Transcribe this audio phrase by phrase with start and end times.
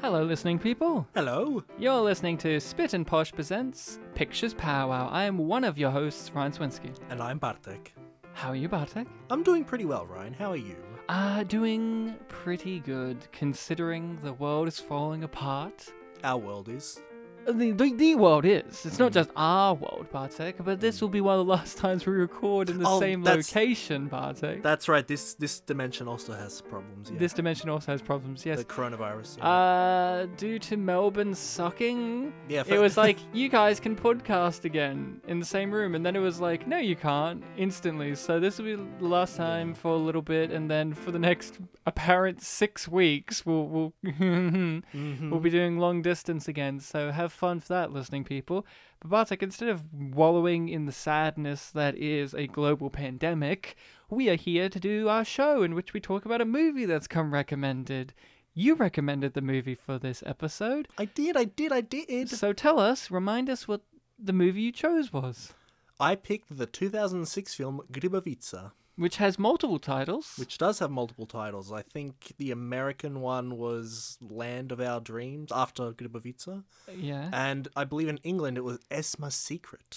[0.00, 1.08] Hello, listening people.
[1.14, 1.64] Hello.
[1.76, 5.08] You're listening to Spit and Posh Presents Pictures Powwow.
[5.10, 6.96] I am one of your hosts, Ryan Swinsky.
[7.10, 7.92] And I'm Bartek.
[8.32, 9.08] How are you, Bartek?
[9.28, 10.34] I'm doing pretty well, Ryan.
[10.34, 10.76] How are you?
[11.08, 15.92] Uh, doing pretty good, considering the world is falling apart.
[16.22, 17.00] Our world is.
[17.48, 18.84] The, the, the world is.
[18.84, 22.04] It's not just our world, Bartek, but this will be one of the last times
[22.04, 24.62] we record in the Oh, same that's- location, Bartek.
[24.62, 25.06] That's right.
[25.06, 27.10] This this dimension also has problems.
[27.10, 27.18] Yeah.
[27.18, 28.58] This dimension also has problems, yes.
[28.58, 29.38] the coronavirus.
[29.38, 29.48] Yeah.
[29.48, 32.64] Uh, due to Melbourne sucking, yeah.
[32.66, 36.20] it was like you guys can podcast again in the same room, and then it
[36.20, 38.14] was like, no, you can't instantly.
[38.14, 41.18] So this will be the last time for a little bit, and then for the
[41.18, 45.30] next apparent six weeks, we'll we'll Mhm.
[45.30, 46.78] we'll be doing long distance again.
[46.80, 48.66] So have fun for that, listening people.
[49.00, 53.76] But Bartek, instead of wallowing in the sadness that is a global pandemic,
[54.10, 57.06] we are here to do our show in which we talk about a movie that's
[57.06, 58.12] come recommended.
[58.54, 60.88] You recommended the movie for this episode.
[60.98, 61.36] I did.
[61.36, 61.72] I did.
[61.72, 62.28] I did.
[62.28, 63.82] So tell us, remind us what
[64.18, 65.54] the movie you chose was,
[66.00, 70.34] I picked the 2006 film Grbavica, which has multiple titles.
[70.36, 71.72] which does have multiple titles.
[71.72, 77.30] I think the American one was Land of Our Dreams after Grbavica, yeah.
[77.32, 79.96] and I believe in England it was Esma's Secret.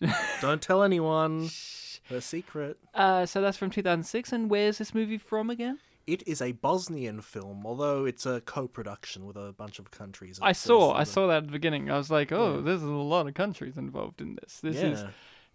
[0.40, 1.48] Don't tell anyone.
[2.08, 2.78] Her secret.
[2.94, 5.78] Uh, so that's from 2006, and where's this movie from again?
[6.06, 10.38] It is a Bosnian film, although it's a co-production with a bunch of countries.
[10.40, 11.90] I saw, I that- saw that at the beginning.
[11.90, 12.60] I was like, oh, Yeah.
[12.62, 14.60] there's a lot of countries involved in this.
[14.60, 15.04] This is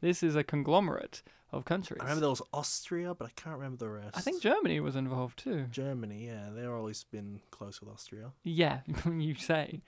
[0.01, 1.23] this is a conglomerate
[1.53, 1.99] of countries.
[2.01, 4.17] I remember there was Austria, but I can't remember the rest.
[4.17, 5.65] I think Germany was involved too.
[5.71, 6.25] Germany.
[6.27, 8.31] Yeah, they've always been close with Austria.
[8.43, 9.81] Yeah, you say.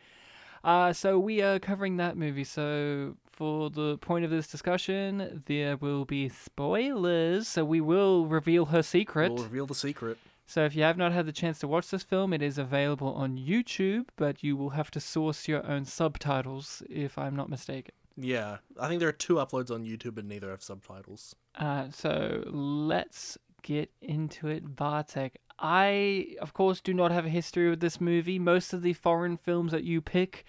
[0.64, 2.44] Uh, so we are covering that movie.
[2.44, 7.48] So for the point of this discussion, there will be spoilers.
[7.48, 9.32] So we will reveal her secret.
[9.32, 10.18] We'll reveal the secret.
[10.48, 13.14] So if you have not had the chance to watch this film, it is available
[13.14, 17.94] on YouTube, but you will have to source your own subtitles, if I'm not mistaken.
[18.16, 21.36] Yeah, I think there are two uploads on YouTube, and neither have subtitles.
[21.58, 25.40] Uh, so let's get into it, Bartek.
[25.58, 28.38] I, of course, do not have a history with this movie.
[28.40, 30.46] Most of the foreign films that you pick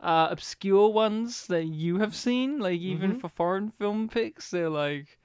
[0.00, 2.58] are obscure ones that you have seen.
[2.58, 3.20] Like even Mhm.
[3.20, 5.18] for foreign film picks, they're like,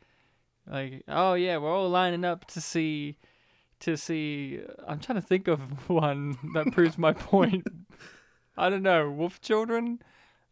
[0.67, 3.17] like, oh yeah, we're all lining up to see,
[3.81, 4.61] to see.
[4.87, 5.59] I'm trying to think of
[5.89, 7.67] one that proves my point.
[8.57, 9.99] I don't know, Wolf Children.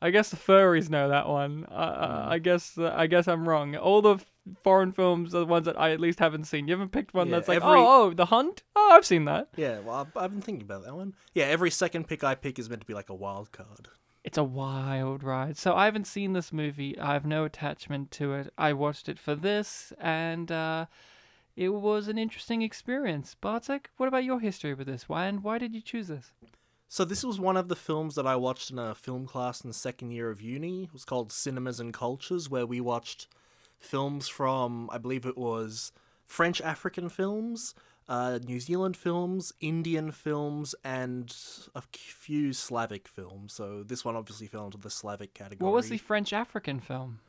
[0.02, 1.66] I guess the furries know that one.
[1.72, 3.78] Uh, uh, I guess uh, I guess I'm wrong.
[3.78, 4.18] All the
[4.64, 6.68] foreign films are the ones that I at least haven't seen.
[6.68, 8.64] You haven't picked one Yeah, that's like, every- oh, oh, The Hunt.
[8.76, 9.50] Oh, I've seen that.
[9.56, 11.14] Yeah, well, I've, I've been thinking about that one.
[11.34, 13.88] Yeah, every second pick I pick is meant to be like a wild card.
[14.24, 15.58] It's a wild ride.
[15.58, 16.98] So I haven't seen this movie.
[16.98, 18.53] I have no attachment to it.
[18.58, 20.86] I watched it for this, and uh,
[21.58, 23.36] it was an interesting experience.
[23.40, 25.09] Bartek, what about your history with this?
[25.09, 26.32] Why and why did you choose this?
[26.88, 29.70] So this was one of the films that I watched in a film class in
[29.70, 30.84] the second year of uni.
[30.84, 33.28] It was called Cinemas and Cultures, where we watched
[33.84, 35.92] films from, I believe it was
[36.26, 37.76] French African films,
[38.08, 41.36] uh, New Zealand films, Indian films, and
[41.76, 43.54] a few Slavic films.
[43.54, 45.66] So this one obviously fell into the Slavic category.
[45.66, 47.20] What was the French African film?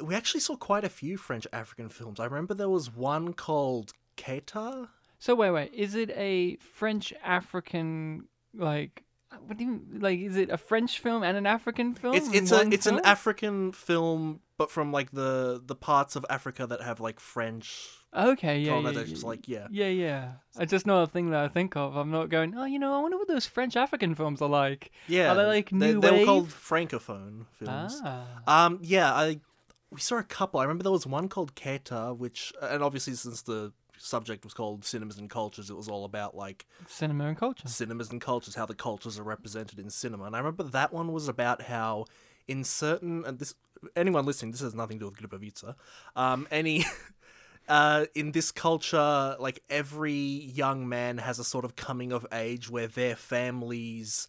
[0.00, 2.18] We actually saw quite a few French African films.
[2.18, 4.88] I remember there was one called Keita.
[5.18, 5.74] So wait, wait.
[5.74, 9.03] Is it a French African like?
[9.46, 10.18] What do you like?
[10.20, 12.14] Is it a French film and an African film?
[12.14, 13.00] It's it's a it's an?
[13.04, 18.60] African film, but from like the the parts of Africa that have like French Okay,
[18.60, 20.32] yeah, yeah, yeah, Like yeah, yeah, yeah.
[20.56, 21.96] I just know a thing that I think of.
[21.96, 22.54] I'm not going.
[22.56, 24.92] Oh, you know, I wonder what those French African films are like.
[25.08, 25.34] yeah.
[25.34, 28.00] they like they, new they were called francophone films.
[28.04, 29.40] Ah, Um, yeah, I
[29.90, 30.60] we saw a couple.
[30.60, 34.84] I remember there was one called Keita, which and obviously since the subject was called
[34.84, 37.68] cinemas and cultures, it was all about like cinema and culture.
[37.68, 40.24] cinemas and cultures, how the cultures are represented in cinema.
[40.24, 42.06] And I remember that one was about how
[42.46, 43.54] in certain and this
[43.96, 45.74] anyone listening, this has nothing to do with Grbavica.
[46.16, 46.84] Um, any
[47.68, 52.70] uh, in this culture, like every young man has a sort of coming of age
[52.70, 54.28] where their families,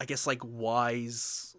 [0.00, 1.56] I guess, like wise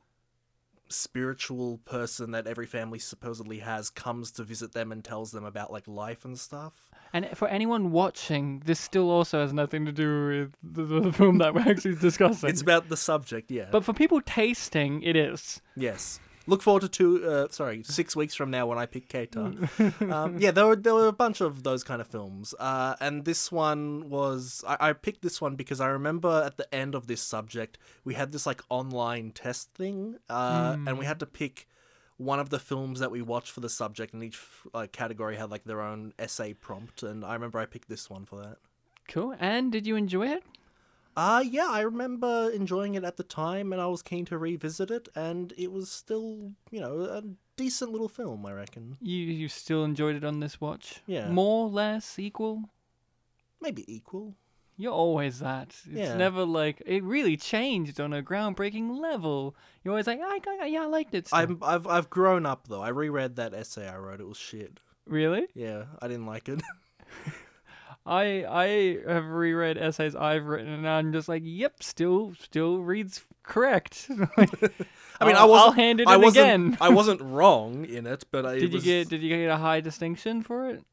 [0.89, 5.71] spiritual person that every family supposedly has comes to visit them and tells them about
[5.71, 6.73] like life and stuff.
[7.13, 11.37] And for anyone watching, this still also has nothing to do with the, the film
[11.37, 12.49] that we're actually discussing.
[12.49, 13.67] It's about the subject, yeah.
[13.71, 15.61] but for people tasting, it is.
[15.77, 16.19] Yes.
[16.47, 17.27] Look forward to two.
[17.27, 20.11] Uh, sorry, six weeks from now when I pick Keita.
[20.11, 23.25] um, yeah, there were there were a bunch of those kind of films, uh, and
[23.25, 27.07] this one was I, I picked this one because I remember at the end of
[27.07, 31.67] this subject we had this like online test thing, uh, and we had to pick
[32.17, 34.39] one of the films that we watched for the subject, and each
[34.73, 38.25] uh, category had like their own essay prompt, and I remember I picked this one
[38.25, 38.57] for that.
[39.07, 39.35] Cool.
[39.39, 40.43] And did you enjoy it?
[41.17, 44.91] Uh yeah, I remember enjoying it at the time and I was keen to revisit
[44.91, 47.23] it and it was still, you know, a
[47.55, 48.97] decent little film, I reckon.
[49.01, 51.01] You you still enjoyed it on this watch?
[51.07, 51.29] Yeah.
[51.29, 52.63] More, less, equal?
[53.61, 54.35] Maybe equal.
[54.77, 55.69] You're always that.
[55.69, 56.17] It's Yeah.
[56.17, 59.55] never like it really changed on a groundbreaking level.
[59.83, 61.29] You're always like, I, I yeah, I liked it.
[61.31, 62.81] I'm I've I've grown up though.
[62.81, 64.19] I reread that essay I wrote.
[64.19, 64.81] It was shit.
[65.07, 65.47] Really?
[65.53, 66.61] Yeah, I didn't like it.
[68.05, 73.25] I I have reread essays I've written and I'm just like, yep, still still reads
[73.43, 74.07] correct.
[75.19, 75.67] I mean, I I'll- wasn't.
[75.67, 76.43] I'll hand it I in wasn't.
[76.45, 76.77] again.
[76.81, 79.57] I wasn't wrong in it, but I did you was, get did you get a
[79.57, 80.83] high distinction for it?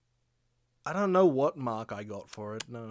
[0.86, 2.64] I don't know what mark I got for it.
[2.68, 2.88] No.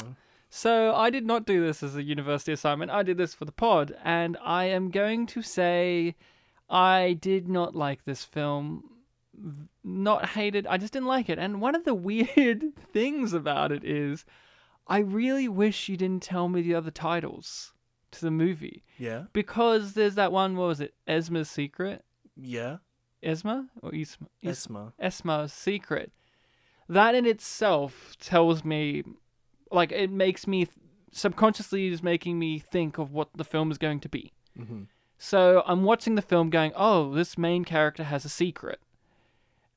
[0.50, 2.92] So I did not do this as a university assignment.
[2.92, 6.16] I did this for the pod, and I am going to say
[6.70, 8.84] I did not like this film.
[9.84, 10.68] Not hated.
[10.68, 11.40] I just didn't like it.
[11.40, 14.26] And one of the weird things about it is,
[14.88, 17.74] I really wish you didn't tell me the other titles
[18.12, 19.24] to the movie Yeah.
[19.34, 20.56] because there's that one.
[20.58, 20.94] What was it?
[21.08, 22.04] Esma's Secret.
[22.36, 22.78] Yeah.
[23.24, 24.28] Esma or Isma?
[24.42, 24.94] Is- Esma.
[25.02, 26.12] Esma's Secret.
[26.90, 29.04] That in itself tells me,
[29.72, 30.68] like, it makes me
[31.14, 34.34] subconsciously is making me think of what the film is going to be.
[34.58, 34.84] hmm
[35.18, 38.80] So I'm watching the film going, oh, this main character has a secret.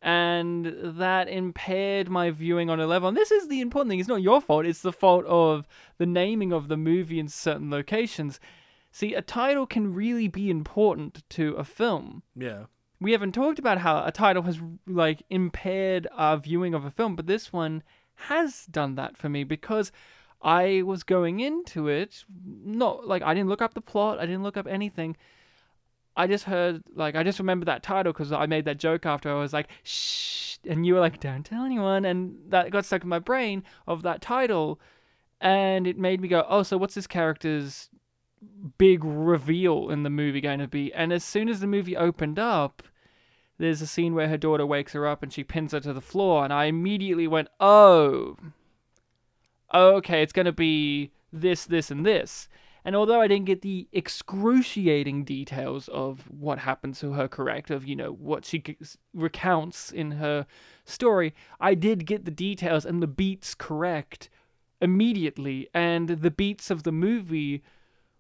[0.07, 3.09] And that impaired my viewing on a level.
[3.09, 4.01] And this is the important thing.
[4.01, 4.67] It's not your fault.
[4.67, 5.67] It's the fault of
[5.97, 8.39] the naming of the movie in certain locations.
[8.93, 12.65] See, a title can really be important to a film Yeah.
[13.01, 17.17] we haven't talked about how a title has like impaired our viewing of a film,
[17.17, 17.83] but this one
[18.15, 19.91] has done that for me because
[20.43, 24.43] I was going into it not like I didn't look up the plot, I didn't
[24.43, 25.17] look up anything.
[26.17, 29.31] I just heard like I just remember that title because I made that joke after
[29.31, 33.03] I was like shh, and you were like don't tell anyone, and that got stuck
[33.03, 34.81] in my brain of that title,
[35.41, 37.91] and it made me go oh so what's this character's
[38.79, 40.93] big reveal in the movie going to be?
[40.93, 42.83] And as soon as the movie opened up,
[43.59, 46.01] there's a scene where her daughter wakes her up and she pins her to the
[46.01, 48.37] floor, and I immediately went, oh,
[49.73, 52.49] okay, it's going to be this, this, and this.
[52.85, 57.87] And although I didn't get the excruciating details of what happened to her, correct, of,
[57.87, 58.63] you know, what she
[59.15, 60.47] recounts in her
[60.85, 64.29] story, I did get the details and the beats correct
[64.83, 65.69] immediately.
[65.73, 67.63] And the beats of the movie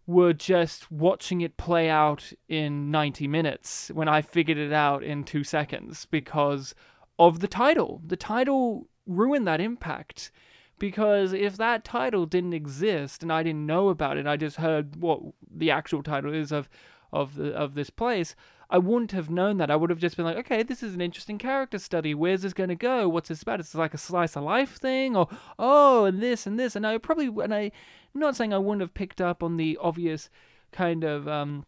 [0.06, 5.25] were just watching it play out in 90 minutes when I figured it out in
[5.25, 6.75] two seconds because
[7.19, 8.00] of the title.
[8.06, 10.31] The title ruined that impact.
[10.78, 14.96] Because if that title didn't exist and I didn't know about it, I just heard
[14.96, 16.68] what the actual title is of
[17.12, 18.34] of the of this place,
[18.68, 19.70] I wouldn't have known that.
[19.70, 22.14] I would have just been like, okay, this is an interesting character study.
[22.14, 23.08] Where's this going to go?
[23.08, 23.60] What's this about?
[23.60, 25.28] It's like a slice of life thing, or
[25.58, 26.74] oh, and this and this.
[26.74, 29.78] And I probably, and I, am not saying I wouldn't have picked up on the
[29.80, 30.28] obvious
[30.72, 31.64] kind of um,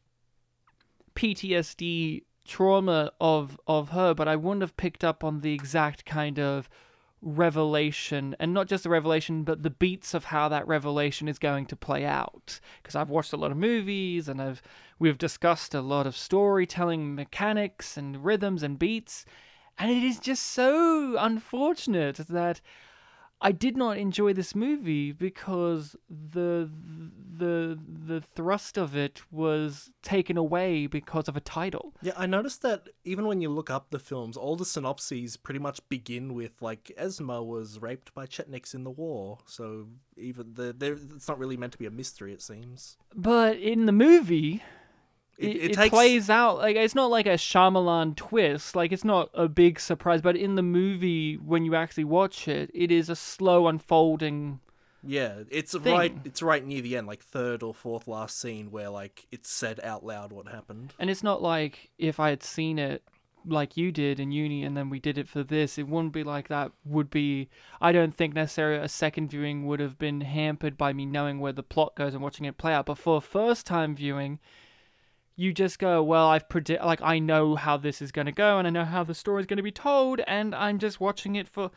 [1.14, 6.38] PTSD trauma of of her, but I wouldn't have picked up on the exact kind
[6.40, 6.68] of
[7.26, 11.66] revelation and not just the revelation but the beats of how that revelation is going
[11.66, 12.60] to play out.
[12.80, 14.62] Because I've watched a lot of movies and I've
[15.00, 19.24] we've discussed a lot of storytelling mechanics and rhythms and beats
[19.76, 22.60] and it is just so unfortunate that
[23.40, 26.70] I did not enjoy this movie because the
[27.38, 31.94] the the thrust of it was taken away because of a title.
[32.00, 35.60] Yeah, I noticed that even when you look up the films, all the synopses pretty
[35.60, 39.38] much begin with like Esma was raped by Chetniks in the war.
[39.44, 42.32] So even the there, it's not really meant to be a mystery.
[42.32, 42.96] It seems.
[43.14, 44.62] But in the movie,
[45.38, 48.74] It, it, it takes plays out like it's not like a Shyamalan twist.
[48.74, 50.22] Like it's not a big surprise.
[50.22, 54.60] But in the movie, when you actually watch it, it is a slow unfolding.
[55.02, 55.94] Yeah, it's thing.
[55.94, 56.16] right.
[56.24, 59.78] It's right near the end, like third or fourth last scene, where like it's said
[59.84, 60.94] out loud what happened.
[60.98, 63.02] And it's not like if I had seen it
[63.48, 66.24] like you did in uni and then we did it for this, it wouldn't be
[66.24, 66.72] like that.
[66.84, 67.48] Would be,
[67.80, 71.52] I don't think necessarily a second viewing would have been hampered by me knowing where
[71.52, 72.86] the plot goes and watching it play out.
[72.86, 74.40] But for a first time viewing,
[75.36, 78.58] you just go, well, I've predict, like I know how this is going to go
[78.58, 81.36] and I know how the story is going to be told, and I'm just watching
[81.36, 81.70] it for,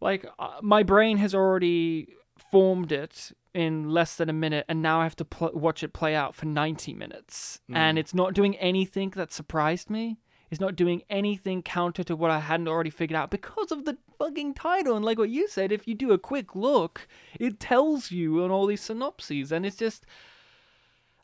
[0.00, 2.14] like, uh, my brain has already
[2.50, 5.92] formed it in less than a minute and now I have to pl- watch it
[5.92, 7.60] play out for 90 minutes.
[7.76, 10.18] And it's not doing anything that surprised me.
[10.50, 13.98] It's not doing anything counter to what I hadn't already figured out because of the
[14.18, 14.96] fucking title.
[14.96, 18.50] And like what you said if you do a quick look it tells you on
[18.50, 20.06] all these synopses and it's just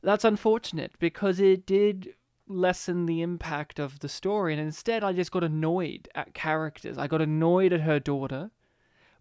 [0.02, 2.14] that's unfortunate because it did
[2.48, 7.06] lessen the impact of the story and instead I just got annoyed at characters I
[7.06, 8.50] got annoyed at her daughter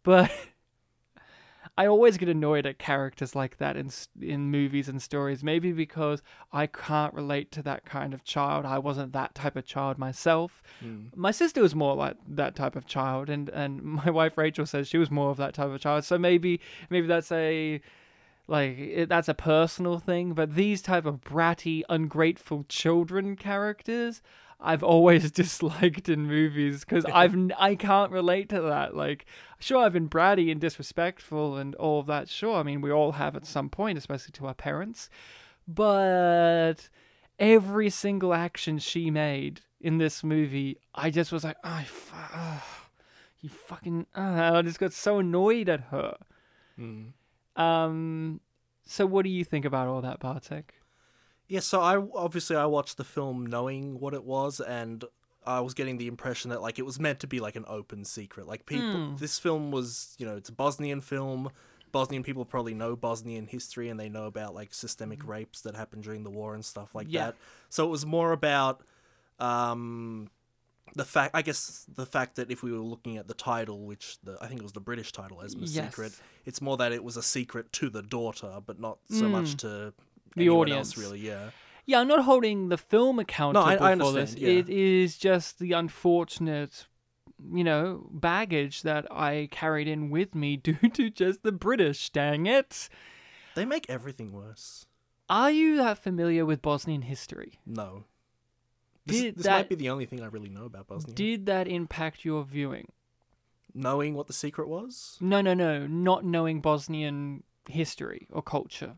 [0.03, 0.31] but
[1.77, 3.91] I always get annoyed at characters like that in
[4.21, 5.43] in movies and stories.
[5.43, 6.21] Maybe because
[6.53, 8.65] I can't relate to that kind of child.
[8.65, 10.63] I wasn't that type of child myself.
[10.79, 11.07] Hmm.
[11.15, 14.87] My sister was more like that type of child, and and my wife Rachel says
[14.87, 16.05] she was more of that type of child.
[16.05, 17.81] So maybe maybe that's a
[18.47, 20.33] like it, that's a personal thing.
[20.33, 24.21] But these type of bratty, ungrateful children characters.
[24.59, 28.95] I've always disliked in movies because I've I can't relate to that.
[28.95, 29.25] Like,
[29.59, 32.29] sure, I've been bratty and disrespectful and all of that.
[32.29, 35.09] Sure, I mean we all have at some point, especially to our parents.
[35.67, 36.89] But
[37.39, 42.61] every single action she made in this movie, I just was like, I, fu- ugh,
[43.41, 46.17] you fucking, uh, I just got so annoyed at her.
[46.79, 47.11] Mm.
[47.55, 48.41] Um,
[48.85, 50.75] so what do you think about all that, Bartek?
[51.47, 55.03] Yeah, so I obviously I watched the film knowing what it was, and
[55.45, 58.03] I was getting the impression that like it was meant to be like an open
[58.05, 58.47] secret.
[58.47, 59.15] Like people, Hmm.
[59.17, 61.49] this film was you know it's a Bosnian film.
[61.91, 66.03] Bosnian people probably know Bosnian history, and they know about like systemic rapes that happened
[66.03, 67.07] during the war and stuff like.
[67.09, 67.27] Yeah.
[67.27, 67.35] that.
[67.69, 68.81] So it was more about
[69.39, 70.29] um,
[70.93, 74.17] the fact, I guess, the fact that if we were looking at the title, which
[74.23, 75.85] the I think it was the British title, as Yes.
[75.85, 76.13] Secret,
[76.45, 79.31] it's more that it was a secret to the daughter, but not so hmm.
[79.31, 79.93] much to.
[80.35, 80.89] The audience.
[80.89, 81.19] else, really.
[81.19, 81.51] Yeah.
[81.85, 84.35] Yeah, I'm not holding the film accountable I for this.
[84.35, 84.49] yeah.
[84.49, 86.87] It is just the unfortunate,
[87.53, 92.09] you know, baggage that I carried in with me due to just the British.
[92.09, 92.89] Dang it!
[93.55, 94.87] They make everything worse.
[95.29, 97.59] Are you that familiar with Bosnian history?
[97.65, 98.03] No.
[99.05, 101.13] This, Did this that- might be the only thing I really know about Bosnia.
[101.15, 102.91] Did that impact your viewing?
[103.73, 105.17] Knowing what the secret was?
[105.19, 105.85] No, no, no.
[105.85, 108.95] Not knowing Bosnian history or culture.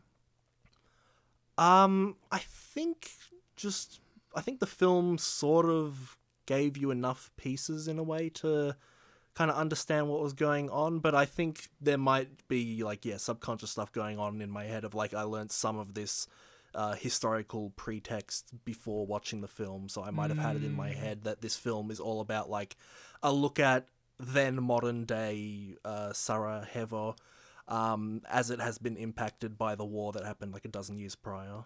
[1.56, 3.10] Um, I think
[3.56, 4.00] just
[4.34, 8.76] I think the film sort of gave you enough pieces in a way to
[9.34, 13.16] kind of understand what was going on, but I think there might be like yeah,
[13.16, 16.28] subconscious stuff going on in my head of like I learned some of this
[16.78, 20.90] uh, historical pretext before watching the film, so I might have had it in my
[20.90, 22.76] head that this film is all about like
[23.20, 23.88] a look at
[24.20, 27.16] then modern day uh, Sarajevo
[27.66, 31.16] um, as it has been impacted by the war that happened like a dozen years
[31.16, 31.64] prior.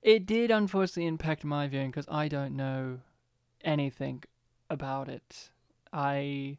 [0.00, 3.00] It did unfortunately impact my viewing because I don't know
[3.64, 4.22] anything
[4.70, 5.50] about it.
[5.92, 6.58] I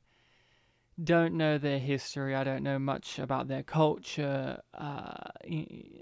[1.04, 2.36] don't know their history.
[2.36, 4.60] I don't know much about their culture.
[4.74, 5.14] Uh,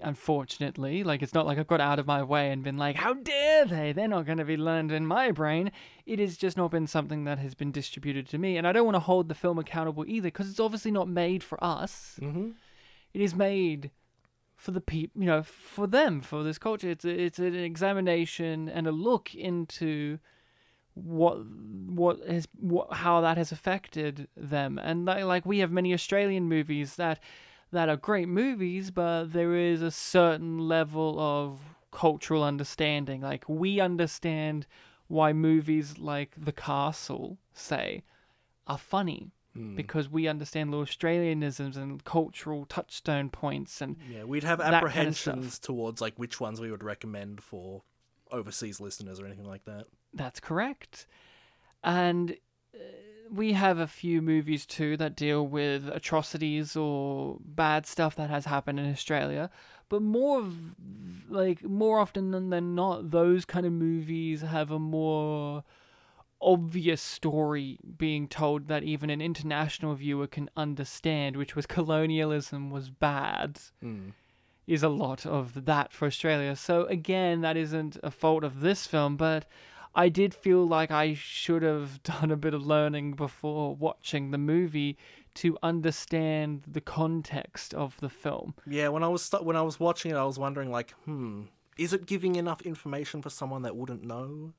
[0.02, 3.12] unfortunately, like it's not like I've got out of my way and been like, "How
[3.12, 3.92] dare they?
[3.92, 5.70] They're not going to be learned in my brain."
[6.06, 8.86] It has just not been something that has been distributed to me, and I don't
[8.86, 12.18] want to hold the film accountable either because it's obviously not made for us.
[12.22, 12.50] Mm-hmm.
[13.12, 13.90] It is made
[14.56, 16.88] for the people, you know, for them, for this culture.
[16.88, 20.18] It's a, it's an examination and a look into
[20.96, 24.78] what what has what how that has affected them.
[24.78, 27.20] And like, like we have many Australian movies that
[27.72, 31.60] that are great movies, but there is a certain level of
[31.90, 33.20] cultural understanding.
[33.20, 34.66] Like we understand
[35.08, 38.02] why movies like The Castle, say,
[38.66, 39.76] are funny hmm.
[39.76, 44.74] because we understand the Australianisms and cultural touchstone points and Yeah, we'd have That kind
[44.74, 47.82] of apprehensions towards like which ones we would recommend for
[48.32, 49.86] overseas listeners or anything like that.
[50.16, 51.06] That's correct.
[51.84, 52.36] And
[52.74, 52.78] uh,
[53.30, 58.44] we have a few movies too that deal with atrocities or bad stuff that has
[58.44, 59.50] happened in Australia,
[59.88, 60.76] but more of
[61.28, 65.64] like more often than, than not those kind of movies have a more
[66.40, 72.90] obvious story being told that even an international viewer can understand, which was colonialism was
[72.90, 73.58] bad.
[73.82, 74.12] Mm.
[74.66, 76.56] is a lot of that for Australia.
[76.56, 79.46] So again, that isn't a fault of this film, but
[79.96, 84.38] I did feel like I should have done a bit of learning before watching the
[84.38, 84.98] movie
[85.36, 88.54] to understand the context of the film.
[88.66, 91.44] Yeah, when I was stu- when I was watching it, I was wondering like, hmm,
[91.78, 94.52] is it giving enough information for someone that wouldn't know?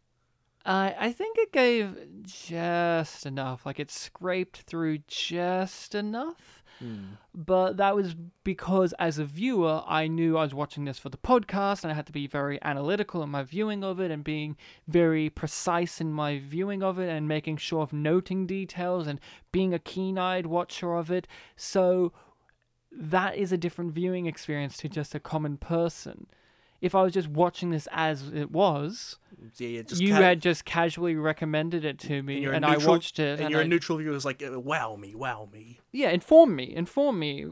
[0.65, 6.63] I I think it gave just enough, like it scraped through just enough.
[6.79, 7.13] Hmm.
[7.33, 11.17] But that was because, as a viewer, I knew I was watching this for the
[11.17, 14.57] podcast and I had to be very analytical in my viewing of it and being
[14.87, 19.19] very precise in my viewing of it and making sure of noting details and
[19.51, 21.27] being a keen eyed watcher of it.
[21.55, 22.13] So
[22.91, 26.27] that is a different viewing experience to just a common person.
[26.79, 29.17] If I was just watching this as it was,
[29.57, 32.77] Yeah, just you ca- had just casually recommended it to me, you're a and I
[32.77, 33.39] watched it.
[33.39, 35.79] and, And, I, a neutral viewer who's like, uh, wow me, wow me.
[35.91, 37.45] yeah, inform me, inform me.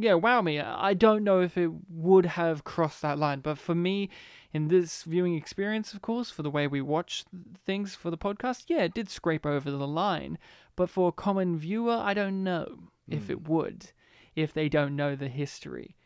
[0.00, 0.60] Yeah, wow me.
[0.60, 4.08] I don't know if it would have crossed that line, but for me,
[4.52, 7.24] in this viewing experience, of course, for the way we watch
[7.66, 10.38] things for the podcast, yeah, it did scrape over the line.
[10.76, 13.92] But for a common viewer, I don't know if it would.
[14.34, 15.96] if they don't know the history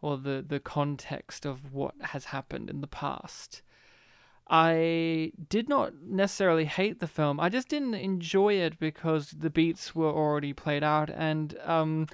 [0.00, 3.62] or the, the context of what has happened in the past.
[4.50, 7.38] I did not necessarily hate the film.
[7.38, 11.10] I just didn't enjoy it because the beats were already played out.
[11.10, 12.06] And um,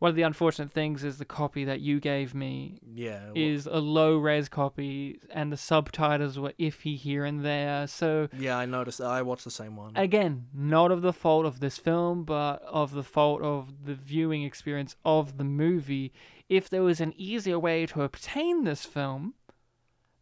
[0.00, 3.26] one of the unfortunate things is the copy that you gave me Yeah.
[3.26, 7.86] well- is a low res copy, and the subtitles were iffy here and there.
[7.86, 9.00] So yeah, I noticed.
[9.00, 9.92] I watched the same one.
[9.96, 14.42] again, not of the fault of this film, but of the fault of the viewing
[14.42, 16.12] experience of the movie.
[16.48, 19.34] If there was an easier way to obtain this film,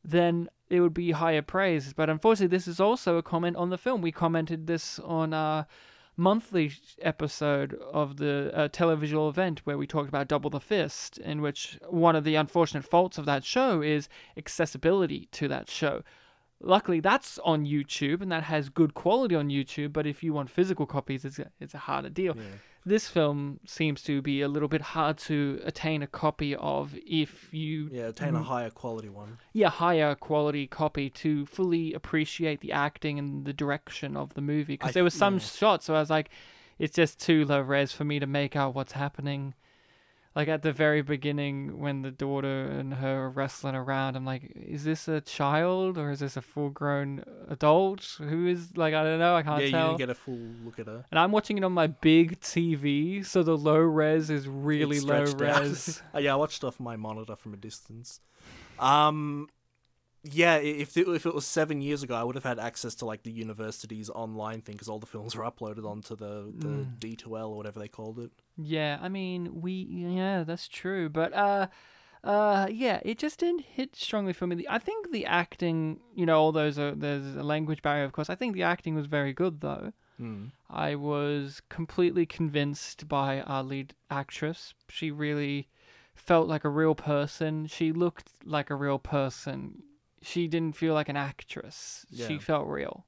[0.05, 1.93] then it would be higher praise.
[1.93, 4.03] But unfortunately, this is also a comment on the film.
[4.03, 5.67] We commented this on our
[6.17, 11.41] monthly episode of the uh, televisual event where we talked about Double the Fist, in
[11.41, 16.03] which one of the unfortunate faults of that show is accessibility to that show.
[16.61, 19.93] Luckily, that's on YouTube and that has good quality on YouTube.
[19.93, 22.37] But if you want physical copies, it's a, it's a harder deal.
[22.37, 22.43] Yeah.
[22.87, 27.53] This film seems to be a little bit hard to attain a copy of if
[27.53, 29.39] you Yeah, attain a higher quality one.
[29.53, 34.75] yeah higher quality copy to fully appreciate the acting and the direction of the movie
[34.75, 35.41] because there were some yeah.
[35.41, 36.31] shots so I was like
[36.79, 39.55] it's just too low res for me to make out what's happening
[40.39, 44.53] like at the very beginning when the daughter and her are wrestling around I'm like
[44.55, 49.03] is this a child or is this a full grown adult who is like I
[49.03, 49.69] don't know I can't tell.
[49.69, 51.05] yeah, you didn't get a full look at her.
[51.11, 55.25] and I'm watching it on my big TV so the low res is really low
[55.25, 58.21] res Uh, yeah, I watched off my monitor from a distance.
[58.79, 59.49] Um,
[60.33, 63.05] yeah, if it, if it was seven years ago, I would have had access to
[63.07, 66.99] like the university's online thing because all the films were uploaded onto the the Mm.
[66.99, 68.31] D2L or whatever they called it.
[68.57, 71.67] Yeah, I mean, we yeah, that's true, but uh
[72.25, 74.65] uh yeah, it just didn't hit strongly for me.
[74.69, 78.31] I think the acting, you know, all those are there's a language barrier of course.
[78.31, 79.93] I think the acting was very good though.
[80.19, 80.47] Hmm.
[80.69, 84.75] I was completely convinced by our lead actress.
[84.89, 85.69] She really
[86.15, 87.67] felt like a real person.
[87.69, 89.83] She looked like a real person.
[90.23, 92.07] She didn't feel like an actress.
[92.27, 93.05] She felt real.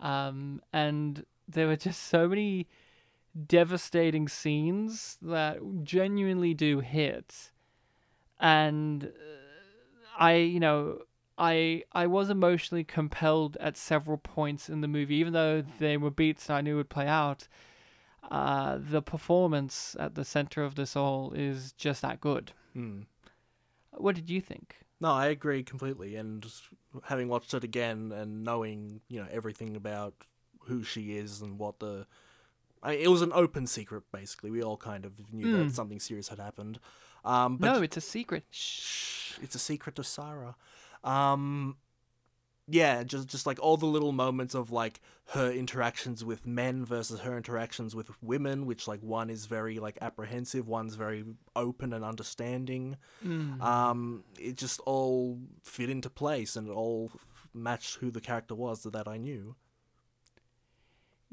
[0.00, 2.68] Um, and there were just so many
[3.46, 7.50] devastating scenes that genuinely do hit.
[8.38, 9.08] And uh,
[10.18, 10.98] I, you know,
[11.38, 16.10] I I was emotionally compelled at several points in the movie, even though they were
[16.10, 17.48] beats I knew would play out.
[18.30, 22.52] Uh, the performance at the center of this all is just that good.
[22.72, 23.02] Hmm.
[23.92, 24.76] What did you think?
[25.04, 26.16] No, I agree completely.
[26.16, 26.50] And
[27.02, 30.14] having watched it again and knowing, you know, everything about
[30.60, 32.06] who she is and what the.
[32.82, 34.50] I, it was an open secret, basically.
[34.50, 35.58] We all kind of knew Mm.
[35.68, 36.78] that something serious had happened.
[37.22, 38.44] Um, but no, it's a secret.
[38.50, 40.56] Shh, it's a secret to Sarah.
[41.02, 41.76] Um,
[42.66, 47.20] yeah, just just like all the little moments of like her interactions with men versus
[47.20, 51.24] her interactions with women, which like one is very like apprehensive, one's very
[51.54, 52.96] open and understanding.
[53.24, 53.60] Mm.
[53.60, 57.12] Um, it just all fit into place and it all
[57.52, 59.54] matched who the character was that I knew.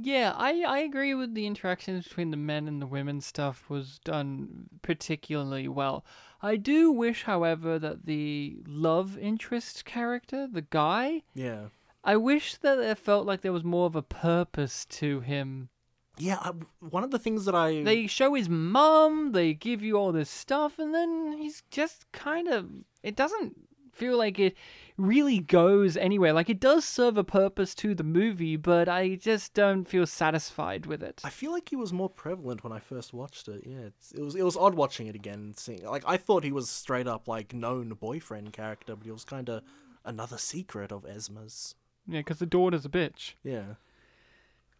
[0.03, 3.99] Yeah, I, I agree with the interactions between the men and the women stuff was
[4.03, 6.05] done particularly well.
[6.41, 11.65] I do wish, however, that the love interest character, the guy, Yeah,
[12.03, 15.69] I wish that it felt like there was more of a purpose to him.
[16.17, 16.37] yeah.
[16.41, 20.11] I, one of the things that I They show his mum, they give you all
[20.11, 22.69] this stuff, and then he's just kind of.
[23.03, 23.55] It doesn't
[24.01, 24.55] feel like it
[24.97, 26.33] really goes anywhere.
[26.33, 30.87] Like, it does serve a purpose to the movie, but I just don't feel satisfied
[30.87, 31.21] with it.
[31.23, 33.61] I feel like he was more prevalent when I first watched it.
[33.65, 35.39] Yeah, it's, it was it was odd watching it again.
[35.39, 39.11] and Seeing like I thought he was straight up like known boyfriend character, but he
[39.11, 39.61] was kind of
[40.03, 41.75] another secret of Esma's.
[42.07, 43.33] Yeah, because the daughter's a bitch.
[43.43, 43.75] Yeah,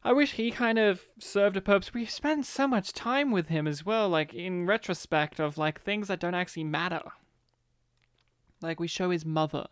[0.03, 1.93] I wish he kind of served a purpose.
[1.93, 6.07] We spent so much time with him as well, like in retrospect of like things
[6.07, 7.03] that don't actually matter.
[8.61, 9.65] Like we show his mother.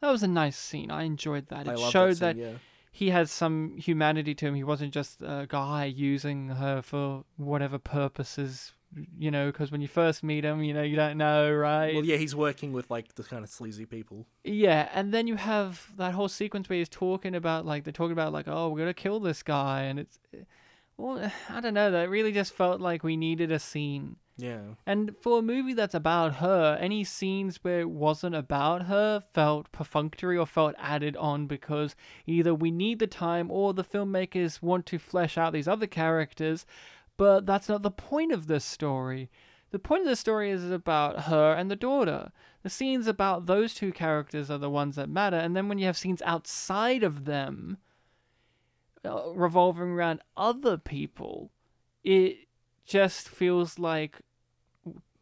[0.00, 0.90] That was a nice scene.
[0.90, 1.68] I enjoyed that.
[1.68, 2.36] I It showed that.
[2.36, 2.52] that, yeah.
[2.92, 4.54] he has some humanity to him.
[4.54, 8.72] He wasn't just a guy using her for whatever purposes,
[9.18, 11.94] you know, because when you first meet him, you know, you don't know, right?
[11.94, 14.24] Well, yeah, he's working with like the kind of sleazy people.
[14.44, 18.12] Yeah, and then you have that whole sequence where he's talking about like they're talking
[18.12, 20.18] about like oh we're gonna kill this guy and it's
[20.96, 25.16] well I don't know that really just felt like we needed a scene Yeah, and
[25.20, 30.38] for a movie that's about her any scenes where it wasn't about her felt perfunctory
[30.38, 34.98] or felt added on because either we need the time or the filmmakers want to
[35.00, 36.66] flesh out these other characters.
[37.16, 39.28] But that's not the point of this story.
[39.72, 42.30] The point of the story is about her and the daughter.
[42.62, 45.86] The scenes about those two characters are the ones that matter, and then when you
[45.86, 47.78] have scenes outside of them,
[49.04, 51.50] uh, revolving around other people,
[52.04, 52.46] it
[52.86, 54.20] just feels like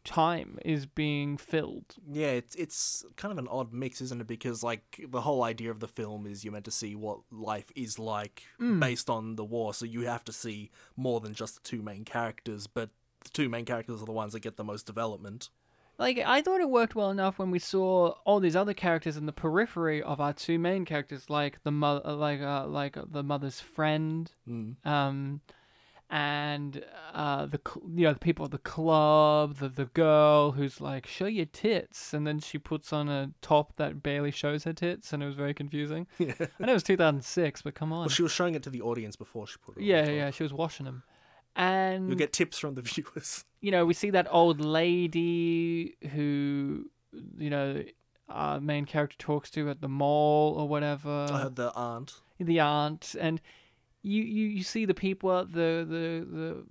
[0.07, 1.95] time is being filled.
[2.11, 4.27] Yeah, it's it's kind of an odd mix, isn't it?
[4.27, 7.71] Because like the whole idea of the film is you're meant to see what life
[7.75, 8.79] is like Mm.
[8.79, 12.05] based on the war, so you have to see more than just the two main
[12.05, 12.67] characters.
[12.67, 12.89] But
[13.23, 15.49] the two main characters are the ones that get the most development.
[15.99, 19.25] Like I thought it worked well enough when we saw all these other characters in
[19.25, 23.23] the periphery of our two main characters, like the mother, like uh, like uh, the
[23.23, 24.75] mother's friend, Mm.
[24.85, 25.41] um,
[26.09, 27.59] and uh, the
[27.93, 32.13] you know the people at the club, the the girl who's like show your tits,
[32.13, 35.35] and then she puts on a top that barely shows her tits, and it was
[35.35, 36.07] very confusing.
[36.19, 36.33] Yeah.
[36.39, 37.99] I know it was 2006, but come on.
[38.01, 39.81] Well, she was showing it to the audience before she put it.
[39.81, 41.03] on yeah, yeah, she was washing them,
[41.55, 43.43] and You'll get tips from the viewers.
[43.59, 46.85] you know, we see that old lady who,
[47.37, 47.83] you know,
[48.29, 52.13] our main character talks to at the mall or whatever, I heard the aunt.
[52.39, 53.41] the aunt, and
[54.03, 56.63] you, you, you see the people at the, the, the,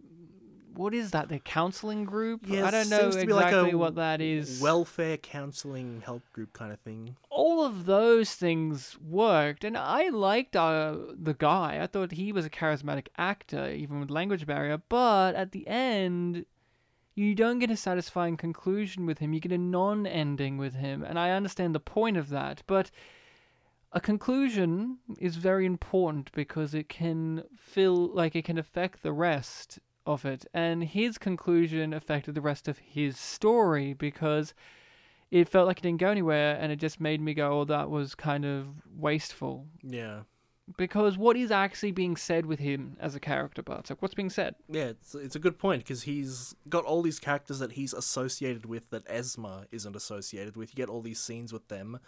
[0.74, 1.28] what is that?
[1.28, 2.42] The counseling group?
[2.46, 4.60] Yeah, I don't know be like exactly what that is.
[4.60, 7.16] Welfare counseling help group kind of thing.
[7.30, 11.78] all of those things worked, and I liked uh, the guy.
[11.80, 14.82] I thought he was a charismatic actor, even with language barrier.
[14.88, 16.44] But at the end,
[17.14, 19.32] you don't get a satisfying conclusion with him.
[19.32, 22.62] You get a non-ending with him, and I understand the point of that.
[22.66, 22.90] But
[23.96, 29.78] a conclusion is very important because it can feel like it can affect the rest
[30.04, 34.52] of it, and his conclusion affected the rest of his story because
[35.30, 37.88] it felt like it didn't go anywhere and it just made me go, oh, that
[37.88, 39.66] was kind of wasteful.
[39.82, 40.20] Yeah.
[40.76, 44.02] Because what is actually being said with him as a character, Bartek?
[44.02, 44.56] What's being said?
[44.68, 48.66] Yeah, it's it's a good point because he's got all these characters that he's associated
[48.66, 50.70] with that Esma isn't associated with.
[50.70, 51.98] You get all these scenes with them,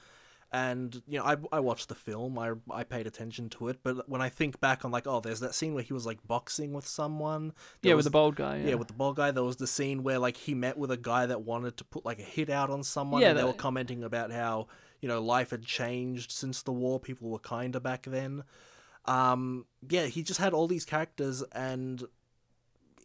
[0.51, 4.09] and you know I I watched the film, I I paid attention to it, but
[4.09, 6.73] when I think back on like oh, there's that scene where he was like boxing
[6.73, 7.53] with someone.
[7.83, 8.59] There yeah, was- with the bald guy.
[8.59, 8.69] Yeah.
[8.71, 10.97] Yeah, with the bald guy, there was the scene where like he met with a
[10.97, 13.47] guy that wanted to put like a hit out on someone, Yeah, and they that-
[13.49, 14.69] were commenting about how
[15.03, 16.99] you know life had changed since the war.
[16.99, 18.43] People were kinder back then.
[19.05, 22.05] Um, yeah, he just had all these characters, and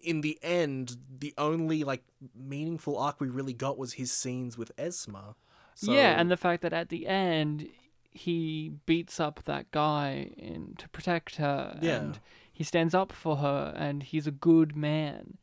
[0.02, 2.04] in the end, the only like
[2.36, 5.36] meaningful arc we really got was his scenes with Esma.
[5.76, 7.68] So, yeah, and the fact that at the end
[8.12, 11.96] he beats up that guy in to protect her, Yeah.
[11.98, 12.20] and
[12.52, 15.38] he stands up for her, and he's a good man.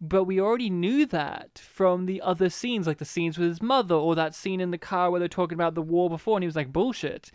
[0.00, 3.94] But we already knew that from the other scenes, like the scenes with his mother,
[3.94, 6.46] or that scene in the car where they're talking about the war before, and he
[6.48, 7.30] was like, bullshit.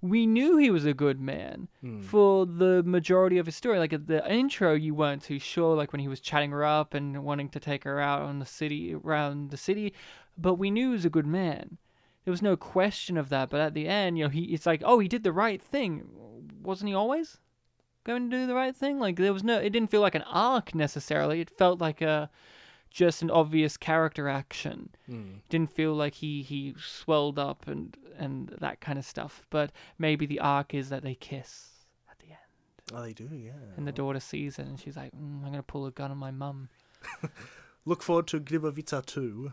[0.00, 2.02] We knew he was a good man Hmm.
[2.02, 3.78] for the majority of his story.
[3.80, 6.94] Like at the intro, you weren't too sure, like when he was chatting her up
[6.94, 9.92] and wanting to take her out on the city, around the city.
[10.36, 11.78] But we knew he was a good man.
[12.24, 13.50] There was no question of that.
[13.50, 16.04] But at the end, you know, he it's like, oh, he did the right thing.
[16.62, 17.38] Wasn't he always
[18.04, 18.98] going to do the right thing?
[18.98, 21.40] Like there was no, it didn't feel like an arc necessarily.
[21.40, 22.30] It felt like a
[22.90, 24.88] just an obvious character action.
[25.06, 25.34] Hmm.
[25.48, 29.46] Didn't feel like he he swelled up and and that kind of stuff.
[29.50, 31.70] But maybe the arc is that they kiss
[32.10, 33.50] at the end, Oh, they do, yeah.
[33.76, 36.16] and the daughter sees it, and she's like, mm, "I'm gonna pull a gun on
[36.18, 36.68] my mum."
[37.84, 39.52] Look forward to Glibovica 2.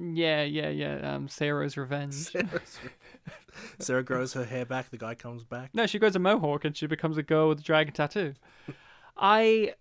[0.00, 1.14] Yeah, yeah, yeah.
[1.14, 2.14] Um, Sarah's revenge.
[2.32, 2.78] Sarah's-
[3.80, 5.70] Sarah grows her hair back, the guy comes back.
[5.74, 8.34] No, she grows a mohawk and she becomes a girl with a dragon tattoo.
[9.16, 9.74] I,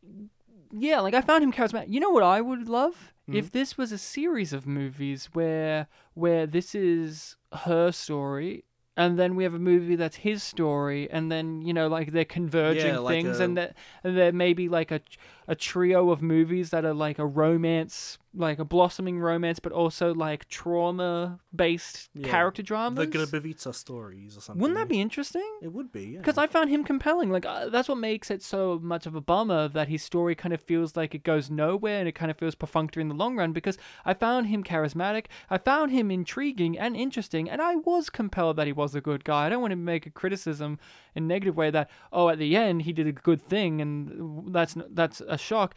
[0.72, 1.86] yeah, like I found him charismatic.
[1.90, 6.48] You know what I would love if this was a series of movies where where
[6.48, 8.64] this is her story.
[8.96, 12.26] And then we have a movie that's his story, and then you know, like they're
[12.26, 15.02] converging Yeah, like things, a- and that and there may be like a
[15.48, 20.14] a trio of movies that are like a romance, like a blossoming romance, but also
[20.14, 23.10] like trauma based Yeah, character dramas.
[23.10, 24.62] The Glibovica stories or something.
[24.62, 25.50] Wouldn't that be interesting?
[25.62, 26.20] It would be, yeah.
[26.20, 27.32] Because I found him compelling.
[27.32, 30.54] Like uh, that's what makes it so much of a bummer that his story kind
[30.54, 33.38] of feels like it goes nowhere and it kind of feels perfunctory in the long
[33.38, 33.54] run.
[33.54, 38.58] Because I found him charismatic, I found him intriguing and interesting, and I was compelled
[38.58, 39.46] that he was a good guy.
[39.46, 40.78] I don't want to make a criticism
[41.18, 44.54] in a negative way that oh at the end he did a good thing and
[44.54, 45.76] that's that's a shock.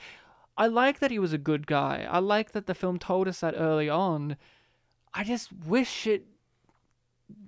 [0.57, 2.07] I like that he was a good guy.
[2.09, 4.37] I like that the film told us that early on.
[5.15, 6.27] I just wish it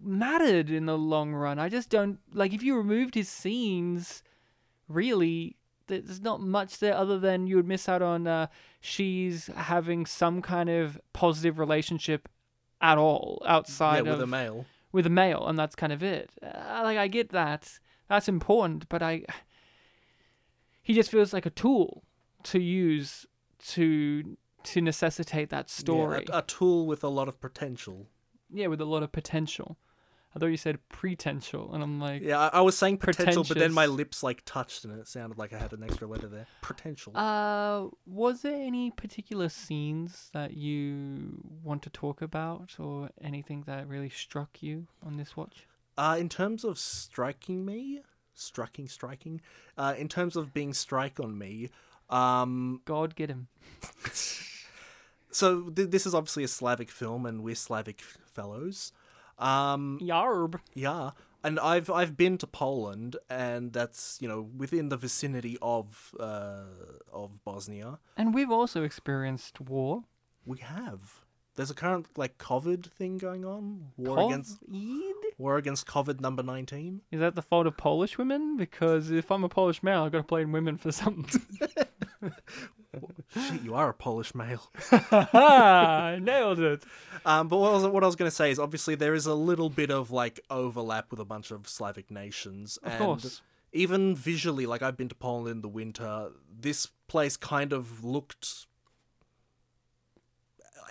[0.03, 1.59] mattered in the long run.
[1.59, 4.23] I just don't like if you removed his scenes,
[4.89, 8.47] really, there's not much there other than you would miss out on uh,
[8.81, 12.29] she's having some kind of positive relationship
[12.81, 14.67] at all yeah, outside with of a male.
[14.93, 16.31] with a male, and that's kind of it.
[16.43, 17.79] Uh, like I get that,
[18.13, 19.25] that's important, but I
[20.83, 22.05] he just feels like a tool
[22.45, 23.27] to use
[23.69, 28.09] to to necessitate that story Yeah, a, a tool with a lot of potential.
[28.53, 29.77] yeah, with a lot of potential.
[30.35, 33.59] I thought you said pretential, and I'm like, Yeah, I, I was saying potential, but
[33.59, 36.47] then my lips like touched and it sounded like I had an extra letter there.
[36.63, 37.15] Potential.
[37.17, 43.87] uh, was there any particular scenes that you want to talk about, or anything that
[43.89, 45.67] really struck you on this watch?
[45.97, 48.01] Uh, in terms of striking me,
[48.35, 49.41] striking, striking.
[49.77, 51.71] Uh, in terms of being strike on me,
[52.11, 53.49] um, God, get him.
[55.31, 58.93] so th- this is obviously a Slavic film, and we're Slavic fellows.
[59.39, 60.61] Um, Yarb.
[60.75, 61.11] yeah,
[61.43, 66.65] and I've I've been to Poland, and that's you know within the vicinity of uh,
[67.13, 67.99] of Bosnia.
[68.17, 70.05] And we've also experienced war.
[70.45, 71.22] We have.
[71.55, 73.93] There's a current like COVID thing going on.
[73.97, 74.59] War against
[75.39, 77.03] war against COVID number nineteen.
[77.11, 78.57] Is that the fault of Polish women?
[78.57, 81.43] Because if I'm a Polish male, I've got to blame women for something.
[83.35, 84.71] Shit, you are a Polish male.
[84.91, 86.85] I nailed it.
[87.25, 89.27] Um, but what I was, what I was going to say is obviously there is
[89.27, 92.79] a little bit of like overlap with a bunch of Slavic nations.
[92.79, 93.43] Of and course.
[93.73, 98.67] Even visually, like I've been to Poland in the winter, this place kind of looked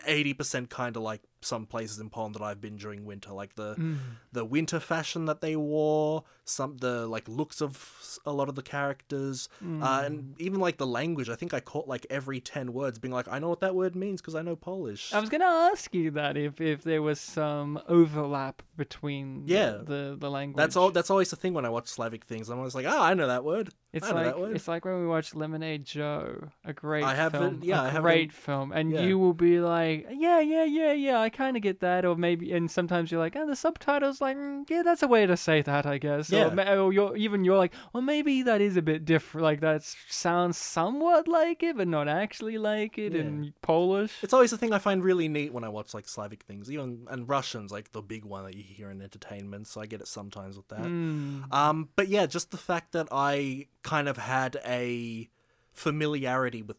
[0.06, 3.76] 80% kind of like some places in Poland that I've been during winter, like the
[3.76, 3.98] Mm.
[4.32, 8.62] the winter fashion that they wore, some the like looks of a lot of the
[8.62, 9.82] characters, Mm.
[9.84, 11.30] uh, and even like the language.
[11.30, 13.96] I think I caught like every ten words, being like, I know what that word
[13.96, 15.14] means because I know Polish.
[15.14, 19.72] I was gonna ask you that if, if there was some overlap between the- Yeah.
[19.84, 20.58] the, the language.
[20.58, 20.92] That's all.
[20.92, 22.50] That's always the thing when I watch Slavic things.
[22.50, 23.70] I'm always like, oh, I know that word.
[23.94, 27.60] It's I like it's like when we watched Lemonade Joe, a great I haven't- film,
[27.64, 29.02] yeah, a I great film, and yeah.
[29.02, 32.54] you will be like, yeah, yeah, yeah, yeah, I kind of get that, or maybe,
[32.54, 35.62] and sometimes you're like, oh, the subtitles, like, mm, yeah, that's a way to say
[35.64, 36.48] that, I guess, Yeah.
[36.74, 39.84] or, or you're even you're like, well, maybe that is a bit different, like that
[40.08, 43.22] sounds somewhat like it, but not actually like it Yeah.
[43.22, 44.14] in Polish.
[44.24, 47.08] It's always the thing I find really neat when I watch like Slavic things, even
[47.10, 49.68] and Russians, like the big one that you hear in entertainment.
[49.68, 50.80] So I get it sometimes with that.
[50.80, 51.54] Mm.
[51.54, 55.30] Um, but yeah, just the fact that I kind of had a
[55.74, 56.78] familiarity with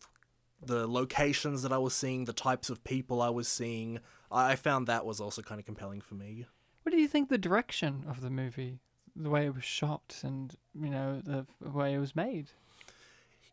[0.64, 3.98] the locations that I was seeing, the types of people I was seeing,
[4.30, 6.46] I found that was also kind of compelling for me.
[6.84, 8.78] What do you think the direction of the movie,
[9.16, 12.50] the way it was shot, and you know the way it was made?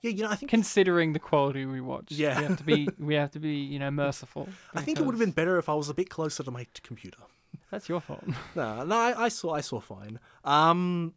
[0.01, 2.39] Yeah, you know, I think Considering the quality we watched, Yeah.
[2.39, 4.47] we have to be we have to be you know merciful.
[4.73, 6.65] I think it would have been better if I was a bit closer to my
[6.83, 7.19] computer.
[7.71, 8.23] That's your fault.
[8.55, 10.19] No, no, I, I saw, I saw fine.
[10.43, 11.13] Um,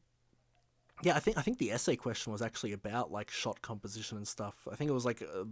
[1.02, 4.26] yeah, I think I think the essay question was actually about like shot composition and
[4.26, 4.54] stuff.
[4.70, 5.44] I think it was like uh,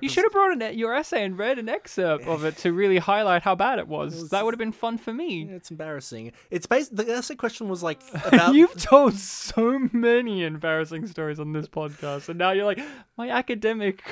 [0.00, 2.98] You should have brought an, your essay and read an excerpt of it to really
[2.98, 4.14] highlight how bad it was.
[4.22, 5.44] was- that would have been fun for me.
[5.44, 6.32] Yeah, it's embarrassing.
[6.50, 6.94] It's based.
[6.96, 8.54] The essay question was like about.
[8.54, 12.80] You've told so many embarrassing stories on this podcast, and now you're like
[13.16, 14.02] my academic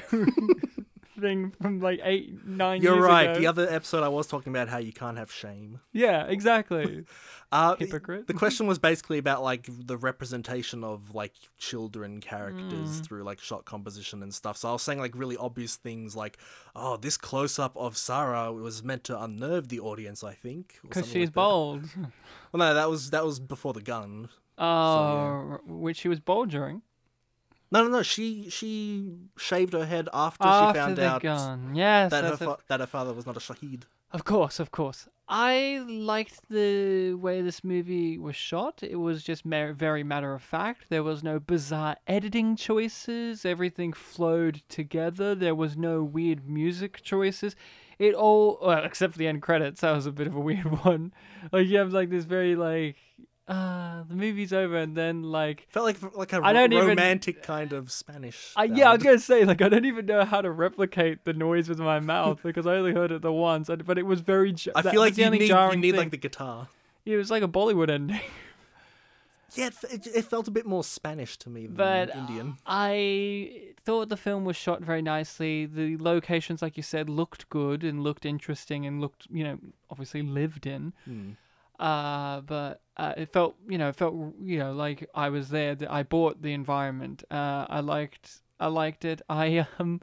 [1.21, 3.31] thing from like eight, nine You're right.
[3.31, 3.39] ago.
[3.41, 5.81] The other episode, I was talking about how you can't have shame.
[5.93, 7.05] Yeah, exactly.
[7.53, 8.27] Uh, Hypocrite.
[8.27, 13.07] The question was basically about like the representation of like children characters Mm.
[13.07, 14.57] through like shot composition and stuff.
[14.57, 16.37] So I was saying like really obvious things like,
[16.75, 20.25] oh, this close up of Sarah was meant to unnerve the audience.
[20.25, 21.85] I think Because she's like bold.
[21.97, 24.31] Well, no, that was that was before the gun.
[24.59, 26.83] Oh, which she was bold during.
[27.75, 28.03] No, no, no.
[28.03, 31.75] She she shaved her head after, After she found out gun.
[31.75, 33.83] Yes, that her fa- that her father was not a shaheed.
[34.13, 35.09] Of course, of course.
[35.29, 38.83] I liked the way this movie was shot.
[38.83, 40.85] It was just very matter of fact.
[40.89, 43.45] There was no bizarre editing choices.
[43.45, 45.35] Everything flowed together.
[45.35, 47.57] There was no weird music choices.
[47.99, 50.85] It all, well, except for the end credits, that was a bit of a weird
[50.85, 51.13] one.
[51.51, 52.97] Like you have like this very like,
[53.49, 56.89] ah, the movie's over, and then like Felt like like a I don't ro- even-
[56.91, 58.53] romantic kind of Spanish.
[58.57, 61.33] I, yeah, I was gonna say like I don't even know how to replicate the
[61.33, 64.53] noise with my mouth because I only heard it the once, but it was very.
[64.53, 65.99] j- I feel like the you only need you need thing.
[66.01, 66.69] like the guitar.
[67.05, 68.21] Yeah, it was like a Bollywood ending.
[69.57, 72.57] Yeah, it, it, it felt a bit more Spanish to me than But Indian.
[72.67, 75.65] I thought the film was shot very nicely.
[75.67, 79.59] The locations, like you said, looked good and looked interesting and looked, you know,
[79.91, 80.93] obviously lived in.
[81.05, 81.31] Hmm.
[81.85, 85.75] Uh, but uh, it felt, you know, it felt, you know, like I was there.
[85.75, 87.25] That I bought the environment.
[87.31, 89.21] Uh, I liked, I liked it.
[89.29, 90.01] I um,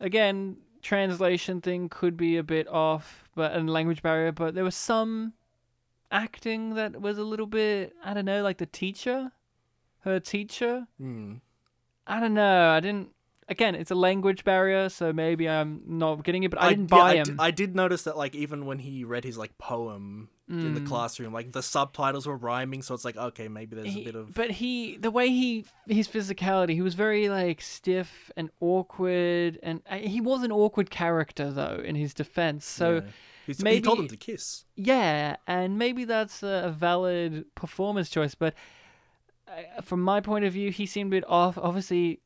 [0.00, 4.32] again, translation thing could be a bit off, but and language barrier.
[4.32, 5.34] But there was some
[6.10, 9.30] acting that was a little bit, I don't know, like the teacher,
[10.00, 10.88] her teacher.
[10.98, 11.34] Hmm.
[12.04, 12.70] I don't know.
[12.70, 13.10] I didn't.
[13.48, 16.50] Again, it's a language barrier, so maybe I'm not getting it.
[16.50, 17.24] But I, didn't yeah, buy I him.
[17.24, 20.80] d- I did notice that, like, even when he read his like poem, in the
[20.80, 20.86] Mm.
[20.88, 21.32] classroom.
[21.32, 24.34] Like the subtitles were rhyming, so it's like okay, maybe there's He- a bit of
[24.34, 29.82] but he the way he his physicality he was very like stiff and awkward and
[29.88, 33.00] uh, he was an awkward character though in his defense so yeah.
[33.46, 34.64] He's, he told him to kiss.
[34.76, 38.54] yeah and maybe that's a a valid performance choice but
[39.48, 42.20] uh, from my point of view he seemed a bit off obviously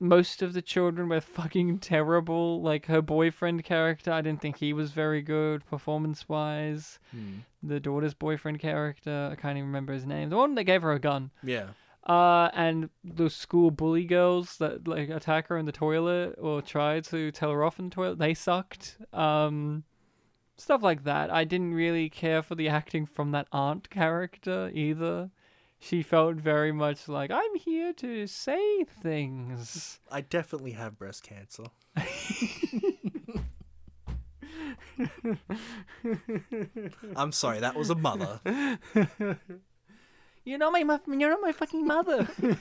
[0.00, 4.72] most of the children were fucking terrible like her boyfriend character i didn't think he
[4.72, 7.38] was very good performance wise Hmm.
[7.62, 10.92] the daughter's boyfriend character i can't even remember his name the one that gave her
[10.92, 11.68] a gun Yeah.
[12.06, 17.00] uh, and the school bully girls that like attack her in the toilet or try
[17.00, 18.96] to tell her off in the toilet, they sucked.
[19.12, 19.84] Um,
[20.56, 21.30] stuff like that.
[21.30, 25.30] I didn't really care for the acting from that aunt character either.
[25.78, 30.00] She felt very much like I'm here to say things.
[30.10, 31.64] I definitely have breast cancer.
[37.16, 38.40] I'm sorry, that was a mother.
[40.44, 42.26] You're not my, mu- you're not my fucking mother.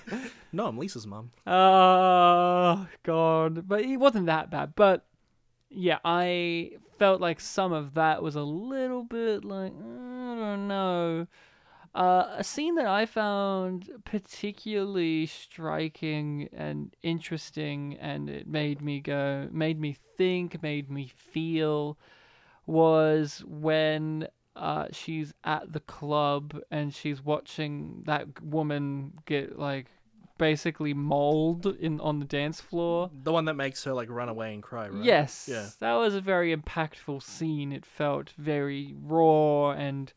[0.53, 1.30] No, I'm Lisa's mum.
[1.45, 4.73] Oh god, but it wasn't that bad.
[4.75, 5.06] But
[5.69, 10.67] yeah, I felt like some of that was a little bit like mm, I don't
[10.67, 11.27] know.
[11.95, 19.47] Uh, a scene that I found particularly striking and interesting, and it made me go,
[19.52, 21.97] made me think, made me feel,
[22.65, 29.88] was when uh, she's at the club and she's watching that woman get like
[30.38, 33.10] basically mauled in on the dance floor.
[33.23, 35.04] The one that makes her like run away and cry, right?
[35.04, 35.69] Yes, Yeah.
[35.80, 37.71] that was a very impactful scene.
[37.71, 40.13] It felt very raw and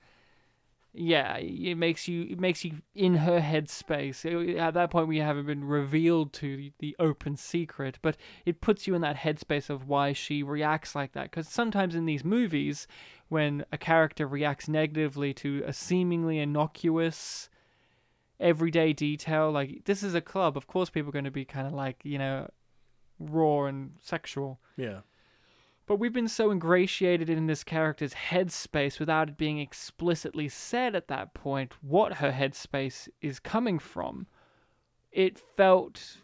[0.93, 4.59] yeah, it makes you it makes you in her headspace.
[4.59, 8.95] At that point, we haven't been revealed to the, open secret, but it puts you
[8.95, 11.31] in that headspace of why she reacts like that.
[11.31, 12.89] Because sometimes in these movies,
[13.29, 17.49] when a character reacts negatively to a seemingly innocuous
[18.41, 21.69] everyday detail, like this is a club, of course people are going to be kind
[21.69, 22.51] of like you know
[23.21, 24.61] raw and sexual.
[24.77, 25.01] Yeah.
[25.91, 31.09] But we've been so ingratiated in this character's headspace without it being explicitly said at
[31.09, 34.29] that point what her headspace is coming from.
[35.11, 36.19] It felt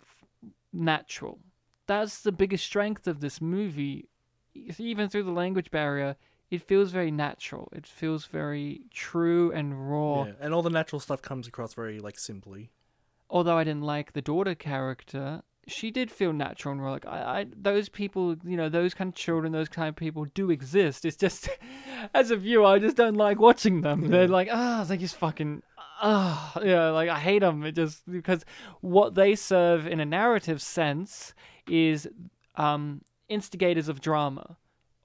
[0.73, 1.41] natural.
[1.89, 4.09] That's the biggest strength of this movie.
[4.55, 6.15] Even through the language barrier,
[6.49, 7.69] it feels very natural.
[7.73, 10.27] It feels very true and raw.
[10.27, 10.33] yeah.
[10.41, 12.71] And all the natural stuff comes across very like simply.
[13.29, 16.93] although I didn't like the daughter character, she did feel natural and raw.
[16.93, 20.25] Like I, I, those people, you know, those kind of children, those kind of people
[20.27, 21.05] do exist.
[21.05, 21.49] It's just,
[22.15, 24.09] as a viewer, I just don't like watching them.
[24.09, 25.63] They're like, ah, they just fucking,
[26.01, 27.65] ah, yeah, like I hate them.
[27.65, 28.45] It just because
[28.81, 31.35] what they serve in a narrative sense
[31.69, 32.09] is,
[32.55, 34.57] um, instigators of drama,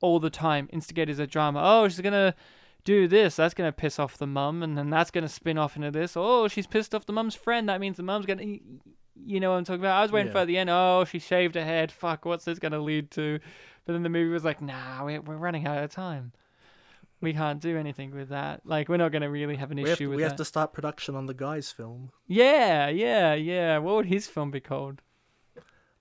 [0.01, 0.69] all the time.
[0.71, 1.61] Instigators of drama.
[1.63, 2.35] Oh, she's gonna
[2.83, 5.91] do this, that's gonna piss off the mum, and then that's gonna spin off into
[5.91, 6.13] this.
[6.15, 7.69] Oh, she's pissed off the mum's friend.
[7.69, 8.57] That means the mum's gonna,
[9.25, 9.97] you know what I'm talking about.
[9.99, 10.39] I was waiting Yeah.
[10.41, 10.69] for the end.
[10.69, 11.91] Oh, she shaved her head.
[11.91, 13.39] Fuck, what's this gonna lead to?
[13.85, 16.33] But then the movie was like, Nah, we're we're running out of time.
[17.21, 18.61] We can't do anything with that.
[18.65, 20.29] Like, we're not gonna really have an We have, issue to, with we that.
[20.29, 22.11] have to start production on the guy's film.
[22.27, 23.77] Yeah, yeah, yeah.
[23.77, 25.01] What would his film be called?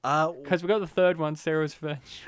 [0.02, 2.22] Uh, Because we got the third one, Sarah's Revenge.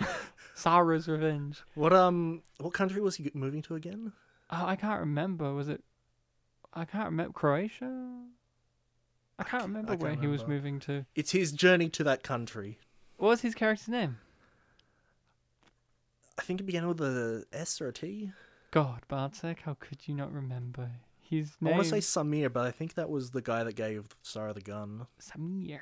[0.54, 1.62] Sarah's Revenge.
[1.74, 4.12] what um, what country was he moving to again?
[4.50, 5.52] Oh, I can't remember.
[5.54, 5.82] Was it?
[6.74, 7.32] I can't remember.
[7.32, 8.22] Croatia.
[9.38, 11.06] I can't remember I can't where he was moving to.
[11.14, 12.78] It's his journey to that country.
[13.16, 14.18] What was his character's name?
[16.38, 18.32] I think it began with a S or a T.
[18.70, 21.74] God, Bartek, how could you not remember his name?
[21.74, 24.52] I want to say Samir, but I think that was the guy that gave Sarah
[24.52, 25.06] the gun.
[25.20, 25.80] Samir.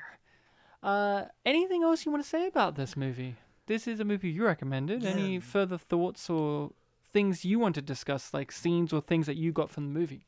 [0.81, 3.35] Uh, anything else you want to say about this movie?
[3.65, 5.05] This is a movie you recommended.
[5.05, 6.71] Any further thoughts or
[7.11, 10.25] things you want to discuss, like scenes or things that you got from the movie?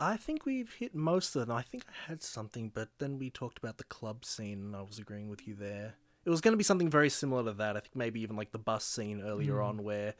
[0.00, 1.56] I think we've hit most of them.
[1.56, 4.82] I think I had something, but then we talked about the club scene, and I
[4.82, 5.94] was agreeing with you there.
[6.24, 7.76] It was going to be something very similar to that.
[7.76, 9.64] I think maybe even like the bus scene earlier Mm.
[9.64, 10.14] on, where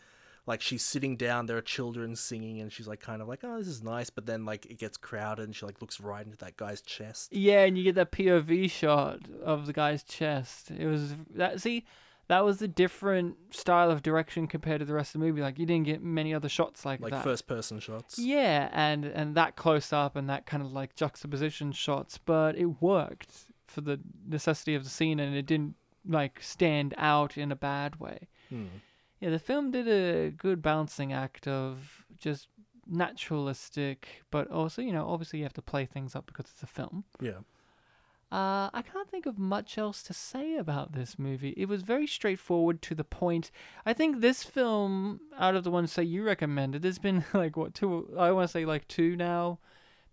[0.46, 3.58] like she's sitting down, there are children singing, and she's like kind of like, "Oh,
[3.58, 6.38] this is nice," but then like it gets crowded, and she like looks right into
[6.38, 7.32] that guy's chest.
[7.32, 10.70] Yeah, and you get that POV shot of the guy's chest.
[10.70, 11.60] It was that.
[11.60, 11.84] See,
[12.28, 15.40] that was a different style of direction compared to the rest of the movie.
[15.40, 17.24] Like you didn't get many other shots like, Like that.
[17.24, 18.18] first person shots.
[18.18, 22.80] Yeah, and and that close up and that kind of like juxtaposition shots, but it
[22.82, 25.74] worked for the necessity of the scene, and it didn't
[26.06, 28.28] like stand out in a bad way.
[28.48, 28.66] Hmm.
[29.20, 32.48] Yeah, the film did a good balancing act of just
[33.22, 36.66] naturalistic, but also you know obviously you have to play things up because it's a
[36.66, 37.04] film.
[37.20, 37.40] Yeah.
[38.30, 41.54] Uh, I can't think of much else to say about this movie.
[41.56, 43.50] It was very straightforward to the point.
[43.86, 47.74] I think this film, out of the ones that you recommended, there's been like what
[47.74, 48.14] two?
[48.18, 49.60] I want to say like two now,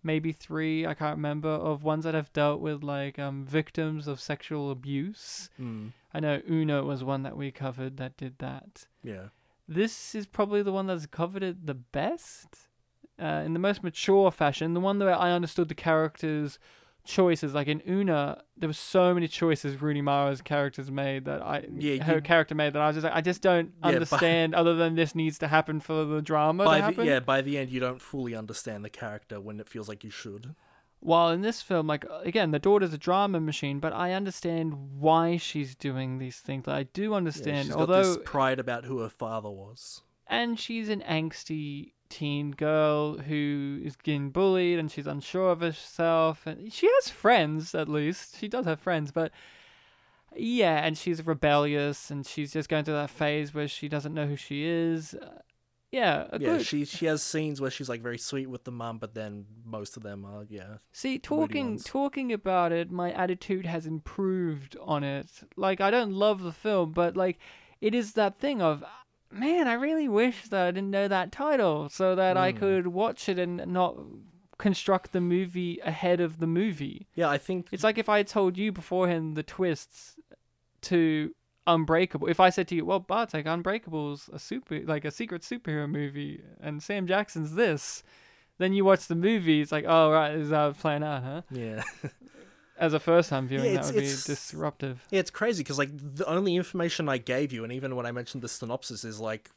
[0.02, 0.86] maybe three.
[0.86, 5.50] I can't remember of ones that have dealt with like um victims of sexual abuse.
[5.60, 5.92] Mm.
[6.14, 8.86] I know Una was one that we covered that did that.
[9.04, 9.28] Yeah.
[9.68, 12.68] This is probably the one that's covered it the best,
[13.20, 14.72] uh, in the most mature fashion.
[14.72, 16.58] The one that I understood the characters'
[17.06, 17.54] choices.
[17.54, 22.02] Like in Una, there were so many choices Rooney Mara's characters made that I, Yeah,
[22.04, 24.54] her you- character made that I was just like, I just don't Yeah, by- understand.
[24.54, 27.06] other than this needs to happen for the drama By to the, happen.
[27.06, 30.10] yeah, by the end, you don't fully understand the character when it feels like you
[30.10, 30.54] should.
[31.00, 35.36] While in this film, like again, the daughter's a drama machine, but I understand why
[35.36, 36.66] she's doing these things.
[36.66, 40.02] I do Yeah, understand, she's although pride about who her father was.
[40.26, 46.46] and she's an angsty teen girl who is getting bullied and she's unsure of herself
[46.46, 49.30] and she has friends at least she does have friends but
[50.34, 54.26] yeah and she's rebellious and she's just going through that phase where she doesn't know
[54.26, 55.38] who she is Uh,
[55.90, 58.72] yeah a Yeah, good- she she has scenes where she's like very sweet with the
[58.72, 60.78] mum, but then most of them are yeah.
[60.92, 65.28] See, talking talking about it, my attitude has improved on it.
[65.56, 67.38] Like I don't love the film, but like
[67.80, 68.84] it is that thing of
[69.38, 72.58] man, I really wish that I didn't know that title so that I Mm.
[72.58, 73.96] could watch it and not
[74.58, 77.06] construct the movie ahead of the movie.
[77.14, 80.16] Yeah, I think It's like if I told you beforehand the twists
[80.82, 81.34] to
[81.68, 82.28] Unbreakable.
[82.28, 86.40] If I said to you, "Well, Bartek, Unbreakable's a super like a secret superhero movie,
[86.60, 88.04] and Sam Jackson's this,"
[88.58, 89.60] then you watch the movie.
[89.62, 91.82] It's like, "Oh, right, this is how it's playing out, huh?" yeah.
[92.78, 95.04] As a first time viewing, it's- that would be disruptive.
[95.10, 98.12] Yeah, it's crazy because like the only information I gave you, and even when I
[98.12, 99.50] mentioned the synopsis, is like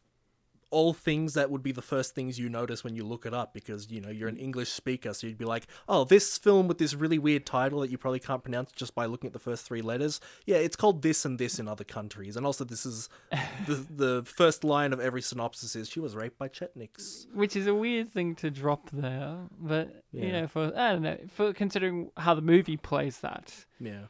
[0.71, 3.53] all things that would be the first things you notice when you look it up
[3.53, 6.77] because you know you're an English speaker, so you'd be like, "Oh, this film with
[6.77, 9.65] this really weird title that you probably can't pronounce just by looking at the first
[9.65, 10.21] three letters.
[10.45, 13.09] Yeah, it's called this and this in other countries, and also this is
[13.67, 17.25] the the first line of every synopsis is she was raped by Chetniks.
[17.33, 20.41] Which is a weird thing to drop there, but you Yeah.
[20.41, 24.03] know, for I don't know, for considering how the movie plays that, Yeah,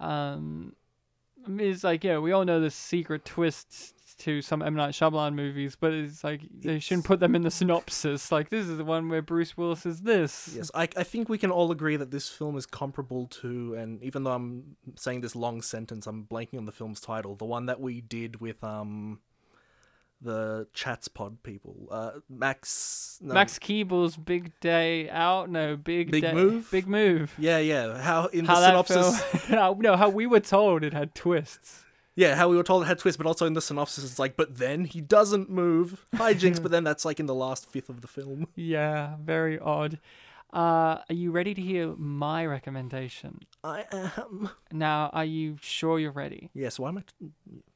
[0.00, 0.74] um,
[1.48, 5.76] it's like yeah, we all know the secret twists to some M Night Shyamalan movies,
[5.78, 8.32] but it's like they shouldn't put them in the synopsis.
[8.32, 10.52] Like this is the one where Bruce Willis is this.
[10.56, 14.02] yes, I I think we can all agree that this film is comparable to, and
[14.02, 17.66] even though I'm saying this long sentence, I'm blanking on the film's title, the one
[17.66, 19.20] that we did with um.
[20.22, 25.50] The chats pod people, uh, Max, no, Max Keeble's big day out.
[25.50, 26.70] No, big Big day, Move?
[26.70, 27.34] Big move.
[27.36, 27.98] yeah, yeah.
[28.00, 31.82] How in How the synopsis, how- no, how we were told it had twists.
[32.16, 34.36] Yeah, how we were told it had twists, but also in the synopsis, it's like,
[34.36, 36.06] but then he doesn't move.
[36.16, 38.48] Hi Hijinks, but then that's like in the last fifth of the film.
[38.56, 39.98] Yeah, very odd.
[40.52, 43.40] Uh, are you ready to hear my recommendation?
[43.62, 44.48] I am.
[44.72, 46.48] Now, are you sure you're ready?
[46.54, 47.00] Yes, why am I?
[47.02, 47.30] T-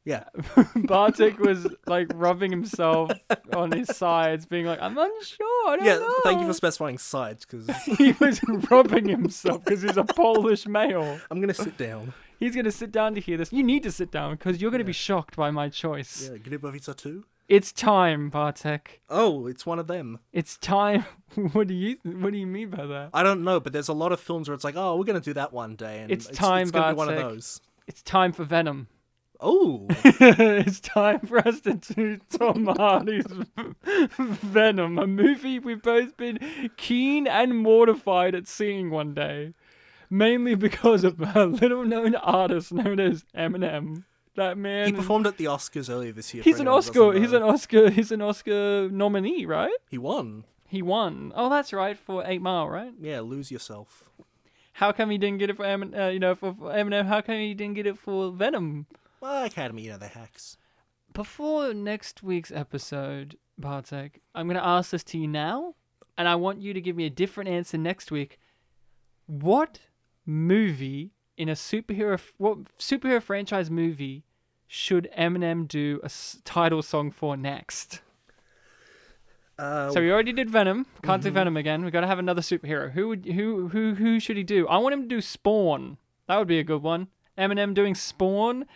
[0.06, 0.24] yeah.
[0.76, 3.10] Bartek was like rubbing himself
[3.52, 6.96] on his sides, being like, "I'm unsure." I don't Yeah, know." thank you for specifying
[6.96, 7.68] sides, because
[7.98, 11.20] he was rubbing himself because he's a Polish male.
[11.30, 12.14] I'm going to sit down.
[12.40, 13.52] He's gonna sit down to hear this.
[13.52, 16.28] You need to sit down because you're gonna be shocked by my choice.
[16.32, 17.24] Yeah, Grbavica 2?
[17.48, 19.00] It's time, Bartek.
[19.10, 20.20] Oh, it's one of them.
[20.32, 21.04] It's time.
[21.52, 23.10] what do you What do you mean by that?
[23.12, 25.20] I don't know, but there's a lot of films where it's like, oh, we're going
[25.20, 25.98] to do that one day.
[26.00, 27.32] And It's time, it's going to be one of Bartek.
[27.32, 27.60] those.
[27.88, 28.86] It's time for Venom.
[29.40, 33.24] Oh, it's time for us to do Tom Hardy's
[34.18, 36.38] Venom, a movie we've both been
[36.76, 39.54] keen and mortified at seeing one day,
[40.10, 44.04] mainly because of a little-known artist known as Eminem.
[44.36, 46.42] That man, he performed at the Oscars earlier this year.
[46.42, 47.12] he's an Oscar.
[47.12, 47.90] He's an Oscar.
[47.90, 49.72] He's an Oscar nominee, right?
[49.88, 50.44] He won.
[50.68, 51.32] He won.
[51.34, 52.92] Oh, that's right for Eight Mile, right?
[53.00, 54.04] Yeah, lose yourself.
[54.74, 55.98] How come he didn't get it for Eminem?
[55.98, 57.06] Uh, you know, for Eminem.
[57.06, 58.86] How come he didn't get it for Venom?
[59.20, 60.56] Well, Academy, you know, they're hacks.
[61.12, 65.74] Before next week's episode, Bartek, I'm going to ask this to you now,
[66.16, 68.38] and I want you to give me a different answer next week.
[69.26, 69.80] What
[70.26, 74.24] movie in a superhero, what superhero franchise movie
[74.66, 78.00] should Eminem do a s- title song for next?
[79.58, 80.86] Uh, So we already did Venom.
[81.02, 81.28] Can't Mm-hmm.
[81.28, 81.84] do Venom again.
[81.84, 82.90] We got to have another superhero.
[82.92, 84.66] Who would who who who should he do?
[84.68, 85.98] I want him to do Spawn.
[86.28, 87.08] That would be a good one.
[87.36, 88.66] Eminem doing Spawn.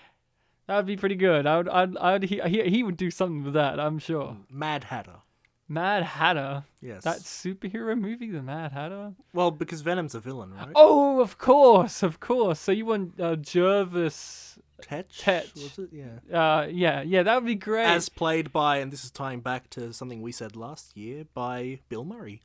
[0.67, 1.47] That would be pretty good.
[1.47, 3.79] I would I'd, I'd he, he he would do something with that.
[3.79, 4.37] I'm sure.
[4.51, 5.21] Mad Hatter.
[5.69, 6.65] Mad Hatter.
[6.81, 7.05] Yes.
[7.05, 9.13] That superhero movie, the Mad Hatter.
[9.33, 10.73] Well, because Venom's a villain, right?
[10.75, 12.61] Oh, of course, of course.
[12.61, 14.59] So you want uh, Jervis?
[14.83, 15.19] Tetch?
[15.21, 15.55] Tetch.
[15.55, 15.89] Was it?
[15.93, 16.39] Yeah.
[16.39, 17.87] Uh, yeah, yeah, that would be great.
[17.87, 21.79] As played by, and this is tying back to something we said last year, by
[21.89, 22.43] Bill Murray.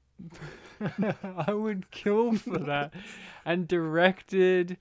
[1.47, 2.93] I would kill for that.
[3.45, 4.77] and directed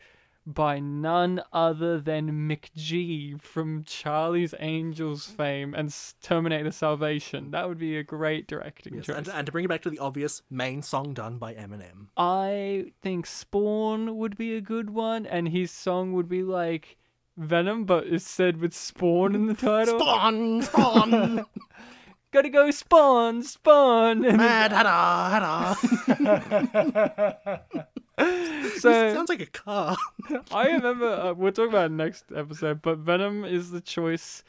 [0.55, 7.51] by none other than McG from Charlie's Angels fame and Terminator Salvation.
[7.51, 9.17] That would be a great directing Yes, choice.
[9.17, 12.07] and, and to bring it back to the obvious, main song done by Eminem.
[12.17, 16.97] I think Spawn would be a good one, and his song would be like
[17.37, 20.01] Venom, but it's said with Spawn in the title.
[20.01, 21.45] Spawn, Spawn,
[22.31, 24.21] Gotta go Spawn, Spawn.
[24.21, 25.77] Mad hatter,
[26.17, 27.87] hatter.
[28.79, 29.97] so Sounds like a car.
[30.53, 34.43] I remember uh, we'll talk about it next episode, but Venom is the choice.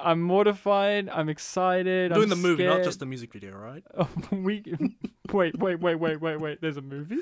[0.00, 1.08] I'm mortified.
[1.08, 2.12] I'm excited.
[2.12, 3.84] Doing I'm the movie, not just the music video, right?
[3.98, 4.62] Oh, we
[5.32, 6.60] wait, wait, wait, wait, wait, wait.
[6.60, 7.20] There's a movie.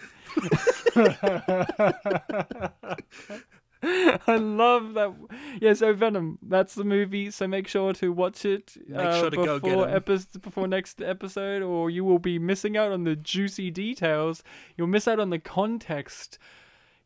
[4.27, 5.15] I love that.
[5.61, 7.31] Yeah, so Venom, that's the movie.
[7.31, 9.97] So make sure to watch it Make uh, sure to go before get 'em.
[9.97, 14.43] epi- before next episode, or you will be missing out on the juicy details.
[14.77, 16.39] You'll miss out on the context.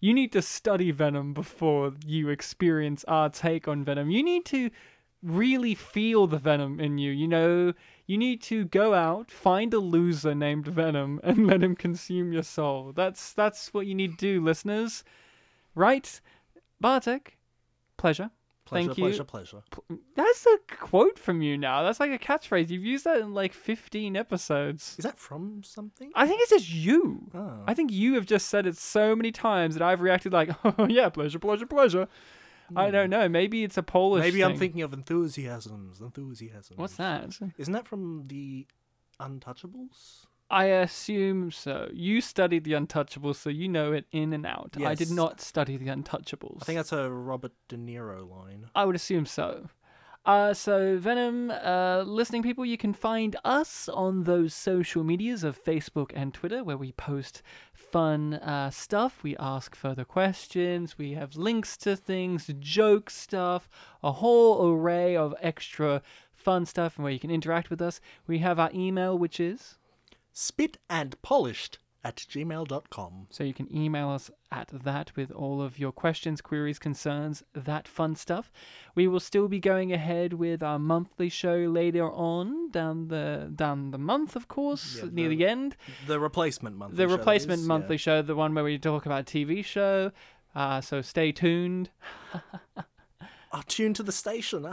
[0.00, 4.10] You need to study Venom before you experience our take on Venom.
[4.10, 4.70] You need to
[5.22, 7.12] really feel the venom in you.
[7.12, 7.72] You know,
[8.06, 12.42] you need to go out, find a loser named Venom, and let him consume your
[12.42, 12.92] soul.
[12.94, 15.04] That's that's what you need to do, listeners.
[15.74, 16.20] Right?
[16.82, 17.38] Bartek,
[17.96, 18.30] pleasure.
[18.64, 19.04] Pleasure, Thank you.
[19.04, 19.62] pleasure, pleasure.
[20.14, 21.82] That's a quote from you now.
[21.82, 22.70] That's like a catchphrase.
[22.70, 24.94] You've used that in like 15 episodes.
[24.98, 26.12] Is that from something?
[26.14, 27.28] I think it's just you.
[27.34, 27.64] Oh.
[27.66, 30.86] I think you have just said it so many times that I've reacted like, oh
[30.88, 32.08] yeah, pleasure, pleasure, pleasure.
[32.74, 33.10] I don't hmm.
[33.10, 33.28] know.
[33.28, 34.22] Maybe it's a Polish.
[34.22, 36.00] Maybe I'm thinking of enthusiasms.
[36.00, 36.78] Enthusiasms.
[36.78, 37.38] What's that?
[37.58, 38.66] Isn't that from the
[39.20, 40.26] Untouchables?
[40.52, 41.88] I assume so.
[41.94, 44.76] You studied the Untouchables, so you know it in and out.
[44.84, 46.58] I did not study the Untouchables.
[46.60, 48.66] I think that's a Robert De Niro line.
[48.74, 49.70] I would assume so.
[50.26, 55.60] Uh, so Venom, uh, listening people, you can find us on those social medias of
[55.60, 57.42] Facebook and Twitter, where we post
[57.72, 59.22] fun uh, stuff.
[59.22, 60.98] We ask further questions.
[60.98, 63.70] We have links to things, joke stuff,
[64.02, 66.02] a whole array of extra
[66.34, 68.02] fun stuff, and where you can interact with us.
[68.26, 69.78] We have our email, which is
[70.32, 73.28] Spit and polished at gmail.com.
[73.30, 77.86] So you can email us at that with all of your questions, queries, concerns, that
[77.86, 78.50] fun stuff.
[78.96, 83.92] We will still be going ahead with our monthly show later on down the down
[83.92, 85.76] the month, of course, Yeah, near the- the end.
[86.08, 87.68] The replacement monthly The show replacement is, yeah.
[87.68, 90.10] monthly show, the one where we talk about TV show.
[90.56, 91.90] Uh, so stay tuned.
[93.54, 94.66] Oh, tune to the station.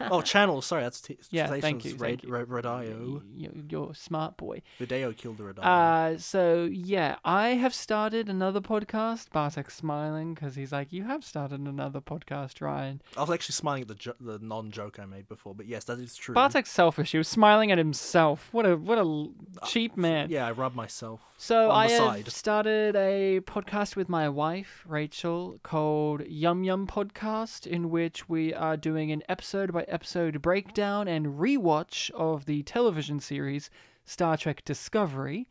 [0.00, 0.62] oh, channel.
[0.62, 2.30] Sorry, that's t- Yeah, thank you, Rad- thank you.
[2.30, 3.22] Ra- Radio.
[3.68, 4.62] You're smart boy.
[4.78, 5.62] Video killed the radio.
[5.62, 9.30] Uh, so yeah, I have started another podcast.
[9.30, 13.82] Bartek's smiling because he's like, "You have started another podcast, Ryan." I was actually smiling
[13.82, 16.34] at the jo- the non joke I made before, but yes, that is true.
[16.34, 17.12] Bartek's selfish.
[17.12, 18.48] He was smiling at himself.
[18.52, 19.32] What a what a l-
[19.66, 20.30] cheap man.
[20.30, 21.20] yeah, I rub myself.
[21.38, 22.28] So I have side.
[22.32, 28.78] started a podcast with my wife Rachel called Yum Yum Podcast, in which we are
[28.78, 33.68] doing an episode by episode breakdown and rewatch of the television series
[34.06, 35.46] Star Trek Discovery.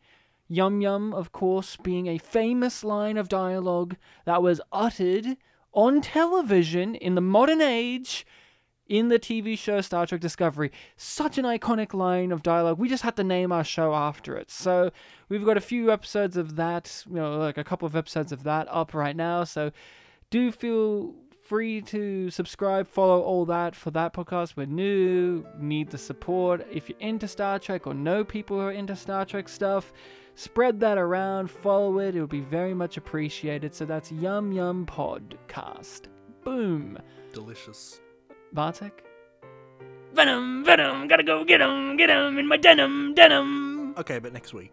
[0.48, 5.36] Yum Yum, of course, being a famous line of dialogue that was uttered
[5.72, 8.26] on television in the modern age
[8.88, 10.70] in the TV show Star Trek Discovery.
[10.96, 12.78] Such an iconic line of dialogue.
[12.78, 14.50] We just had to name our show after it.
[14.50, 14.90] So
[15.28, 18.42] we've got a few episodes of that, you know, like a couple of episodes of
[18.44, 19.44] that up right now.
[19.44, 19.72] So
[20.30, 21.14] do feel
[21.46, 24.56] free to subscribe, follow all that for that podcast.
[24.56, 26.66] We're new, need the support.
[26.70, 29.92] If you're into Star Trek or know people who are into Star Trek stuff,
[30.34, 32.16] spread that around, follow it.
[32.16, 33.74] It would be very much appreciated.
[33.74, 36.02] So that's Yum Yum Podcast.
[36.44, 36.98] Boom.
[37.32, 38.00] Delicious.
[38.52, 39.04] Bartek?
[40.14, 43.94] Venom, Venom, gotta go get him, get him in my denim, denim.
[43.98, 44.72] Okay, but next week.